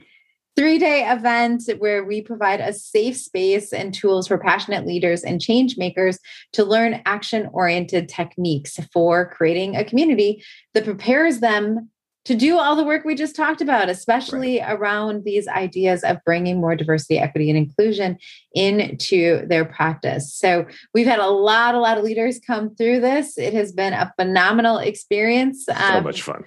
three 0.58 0.78
day 0.78 1.10
event 1.10 1.64
where 1.80 2.04
we 2.04 2.22
provide 2.22 2.60
a 2.60 2.74
safe 2.74 3.16
space 3.18 3.72
and 3.72 3.94
tools 3.94 4.28
for 4.28 4.38
passionate 4.38 4.86
leaders 4.86 5.24
and 5.24 5.40
change 5.40 5.78
makers 5.78 6.20
to 6.54 6.66
learn 6.66 7.02
action 7.06 7.50
oriented 7.54 8.10
techniques 8.10 8.78
for 8.94 9.30
creating 9.30 9.76
a 9.76 9.86
community 9.86 10.44
that 10.74 10.84
prepares 10.84 11.40
them 11.40 11.90
to 12.26 12.36
do 12.36 12.58
all 12.58 12.76
the 12.76 12.84
work 12.84 13.04
we 13.04 13.16
just 13.16 13.36
talked 13.36 13.62
about, 13.62 13.90
especially 13.90 14.60
right. 14.60 14.72
around 14.72 15.24
these 15.24 15.48
ideas 15.48 16.04
of 16.04 16.18
bringing 16.24 16.60
more 16.60 16.76
diversity, 16.76 17.18
equity, 17.18 17.50
and 17.50 17.58
inclusion 17.58 18.18
into 18.54 19.46
their 19.48 19.66
practice. 19.66 20.34
So 20.34 20.66
we've 20.94 21.08
had 21.08 21.20
a 21.20 21.28
lot, 21.28 21.74
a 21.74 21.80
lot 21.80 21.98
of 21.98 22.04
leaders 22.04 22.40
come 22.46 22.76
through 22.76 23.00
this. 23.00 23.38
It 23.38 23.54
has 23.54 23.72
been 23.72 23.94
a 23.94 24.14
phenomenal 24.20 24.78
experience. 24.78 25.66
So 25.66 25.74
um, 25.74 26.04
much 26.04 26.22
fun. 26.22 26.44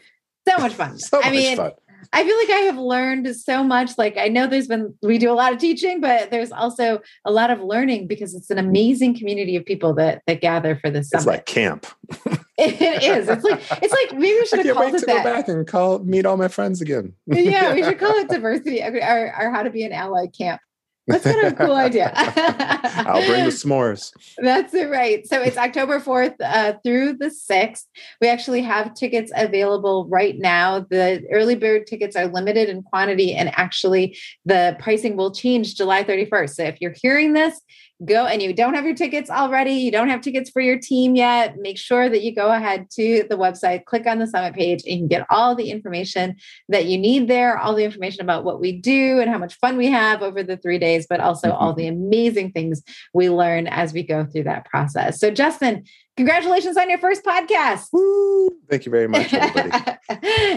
So 0.49 0.59
much 0.59 0.75
fun. 0.75 0.99
so 0.99 1.21
I 1.23 1.31
mean, 1.31 1.57
fun. 1.57 1.73
I 2.13 2.25
feel 2.25 2.37
like 2.37 2.51
I 2.51 2.63
have 2.67 2.79
learned 2.79 3.35
so 3.35 3.65
much. 3.65 3.99
Like 3.99 4.17
I 4.17 4.29
know 4.29 4.47
there's 4.47 4.69
been 4.69 4.95
we 5.03 5.19
do 5.19 5.33
a 5.33 5.35
lot 5.35 5.53
of 5.53 5.59
teaching, 5.59 6.01
but 6.01 6.31
there's 6.31 6.53
also 6.53 7.01
a 7.25 7.33
lot 7.33 7.51
of 7.51 7.61
learning 7.61 8.07
because 8.07 8.35
it's 8.35 8.51
an 8.51 8.59
amazing 8.59 9.19
community 9.19 9.57
of 9.57 9.65
people 9.65 9.95
that 9.95 10.23
that 10.27 10.41
gather 10.41 10.77
for 10.77 10.91
this 10.91 11.09
summit. 11.09 11.21
It's 11.21 11.27
like 11.27 11.47
camp. 11.47 11.87
it 12.59 13.03
is. 13.03 13.29
It's 13.29 13.43
like 13.43 13.61
it's 13.83 13.93
like 13.93 14.13
maybe 14.13 14.39
we 14.39 14.47
should 14.47 14.65
have 14.65 14.77
called 14.77 14.95
it 14.95 15.01
to 15.01 15.07
that. 15.07 15.25
Go 15.25 15.35
back 15.35 15.49
and 15.49 15.67
call 15.67 15.99
meet 15.99 16.25
all 16.25 16.37
my 16.37 16.49
friends 16.49 16.81
again. 16.81 17.15
yeah, 17.27 17.75
we 17.75 17.83
should 17.83 17.99
call 17.99 18.15
it 18.17 18.29
diversity 18.31 18.81
or, 18.81 18.95
or 18.95 19.51
how 19.51 19.65
to 19.65 19.71
be 19.71 19.85
an 19.85 19.93
ally 19.93 20.27
camp. 20.29 20.61
That's 21.07 21.25
kind 21.25 21.47
of 21.47 21.53
a 21.53 21.57
cool 21.67 21.75
idea. 21.75 22.13
I'll 22.15 23.27
bring 23.27 23.45
the 23.45 23.51
s'mores. 23.51 24.13
That's 24.39 24.73
it, 24.73 24.89
right. 24.89 25.27
So 25.27 25.43
it's 25.43 25.59
October 25.59 26.01
4th 26.01 26.37
uh, 26.41 26.75
through 26.83 27.15
the 27.15 27.27
6th. 27.27 27.85
We 28.21 28.29
actually 28.29 28.63
have 28.63 28.95
tickets 28.95 29.31
available 29.35 30.07
right 30.09 30.39
now. 30.39 30.81
The 30.81 31.23
early 31.31 31.57
bird 31.57 31.87
tickets 31.87 32.17
are 32.17 32.27
limited 32.27 32.71
in 32.71 32.83
quantity, 32.83 33.35
and 33.35 33.51
actually, 33.55 34.17
the 34.47 34.77
pricing 34.79 35.17
will 35.17 35.33
change 35.33 35.75
July 35.75 36.05
31st. 36.05 36.55
So 36.55 36.63
if 36.65 36.81
you're 36.81 36.95
hearing 37.03 37.35
this, 37.35 37.61
go 38.05 38.27
and 38.27 38.43
you 38.43 38.53
don't 38.53 38.75
have 38.75 38.85
your 38.85 38.95
tickets 38.95 39.31
already, 39.31 39.73
you 39.73 39.91
don't 39.91 40.09
have 40.09 40.21
tickets 40.21 40.51
for 40.51 40.61
your 40.61 40.79
team 40.79 41.15
yet, 41.15 41.57
make 41.59 41.79
sure 41.79 42.09
that 42.09 42.23
you 42.23 42.35
go 42.35 42.53
ahead 42.53 42.91
to 42.91 43.25
the 43.29 43.37
website, 43.37 43.85
click 43.85 44.07
on 44.07 44.19
the 44.19 44.27
summit 44.27 44.55
page, 44.55 44.83
and 44.85 44.93
you 44.93 44.99
can 44.99 45.09
get 45.09 45.27
all 45.31 45.55
the 45.55 45.71
information 45.71 46.37
that 46.69 46.87
you 46.87 46.99
need 46.99 47.29
there, 47.29 47.57
all 47.59 47.75
the 47.75 47.85
information 47.85 48.21
about 48.21 48.45
what 48.45 48.61
we 48.61 48.73
do 48.73 49.21
and 49.21 49.31
how 49.31 49.39
much 49.39 49.55
fun 49.59 49.77
we 49.77 49.87
have 49.87 50.23
over 50.23 50.43
the 50.43 50.57
three 50.57 50.79
days, 50.79 51.07
but 51.09 51.21
also 51.21 51.49
mm-hmm. 51.49 51.57
all 51.57 51.73
the 51.73 51.87
amazing 51.87 52.51
things 52.51 52.83
we 53.13 53.31
learn 53.31 53.67
as 53.69 53.93
we 53.93 54.03
go 54.03 54.25
through 54.25 54.45
that 54.45 54.65
process. 54.65 55.21
So, 55.21 55.31
Justin, 55.31 55.85
Congratulations 56.17 56.77
on 56.77 56.89
your 56.89 57.01
first 57.01 57.25
podcast. 57.25 57.89
Woo! 57.93 58.49
Thank 58.71 58.87
you 58.87 58.93
very 58.93 59.09
much, 59.09 59.35
everybody. 59.35 59.99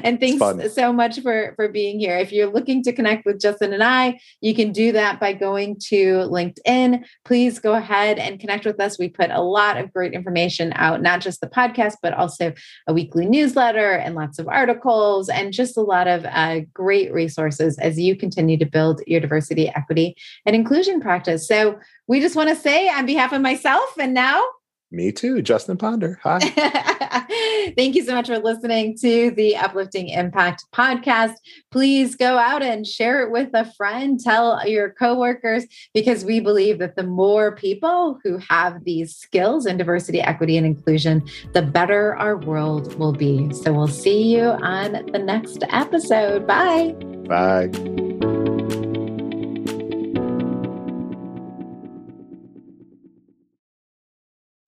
and 0.03 0.19
thanks 0.19 0.75
so 0.75 0.93
much 0.93 1.19
for, 1.21 1.53
for 1.55 1.67
being 1.67 1.99
here. 1.99 2.15
If 2.15 2.31
you're 2.31 2.51
looking 2.51 2.83
to 2.83 2.93
connect 2.93 3.25
with 3.25 3.41
Justin 3.41 3.73
and 3.73 3.83
I, 3.83 4.19
you 4.39 4.53
can 4.53 4.71
do 4.71 4.91
that 4.91 5.19
by 5.19 5.33
going 5.33 5.77
to 5.87 6.27
LinkedIn. 6.29 7.03
Please 7.25 7.57
go 7.57 7.73
ahead 7.73 8.19
and 8.19 8.39
connect 8.39 8.65
with 8.65 8.79
us. 8.79 8.99
We 8.99 9.09
put 9.09 9.31
a 9.31 9.41
lot 9.41 9.77
of 9.77 9.91
great 9.91 10.13
information 10.13 10.73
out, 10.75 11.01
not 11.01 11.21
just 11.21 11.41
the 11.41 11.47
podcast, 11.47 11.95
but 12.03 12.13
also 12.13 12.53
a 12.85 12.93
weekly 12.93 13.25
newsletter 13.25 13.93
and 13.93 14.13
lots 14.13 14.37
of 14.37 14.47
articles 14.47 15.27
and 15.27 15.51
just 15.51 15.75
a 15.75 15.81
lot 15.81 16.07
of 16.07 16.23
uh, 16.25 16.59
great 16.71 17.11
resources 17.11 17.79
as 17.79 17.99
you 17.99 18.15
continue 18.15 18.57
to 18.57 18.65
build 18.65 19.01
your 19.07 19.21
diversity, 19.21 19.69
equity, 19.69 20.15
and 20.45 20.55
inclusion 20.55 21.01
practice. 21.01 21.47
So 21.47 21.79
we 22.05 22.19
just 22.19 22.35
want 22.35 22.49
to 22.49 22.55
say 22.55 22.89
on 22.89 23.07
behalf 23.07 23.33
of 23.33 23.41
myself 23.41 23.97
and 23.97 24.13
now 24.13 24.43
me 24.91 25.11
too, 25.11 25.41
Justin 25.41 25.77
Ponder. 25.77 26.19
Hi. 26.23 26.39
Thank 27.75 27.95
you 27.95 28.03
so 28.03 28.15
much 28.15 28.27
for 28.27 28.39
listening 28.39 28.97
to 28.99 29.31
the 29.31 29.55
Uplifting 29.57 30.09
Impact 30.09 30.65
podcast. 30.73 31.33
Please 31.71 32.15
go 32.15 32.37
out 32.37 32.63
and 32.63 32.87
share 32.87 33.21
it 33.21 33.31
with 33.31 33.49
a 33.53 33.71
friend, 33.73 34.19
tell 34.19 34.67
your 34.67 34.91
coworkers, 34.91 35.65
because 35.93 36.23
we 36.23 36.39
believe 36.39 36.79
that 36.79 36.95
the 36.95 37.03
more 37.03 37.55
people 37.55 38.19
who 38.23 38.37
have 38.49 38.83
these 38.85 39.15
skills 39.15 39.65
in 39.65 39.77
diversity, 39.77 40.21
equity, 40.21 40.57
and 40.57 40.65
inclusion, 40.65 41.25
the 41.53 41.61
better 41.61 42.15
our 42.15 42.37
world 42.37 42.95
will 42.97 43.13
be. 43.13 43.51
So 43.53 43.73
we'll 43.73 43.87
see 43.87 44.35
you 44.35 44.43
on 44.43 44.93
the 45.11 45.19
next 45.19 45.63
episode. 45.69 46.47
Bye. 46.47 46.93
Bye. 47.27 48.06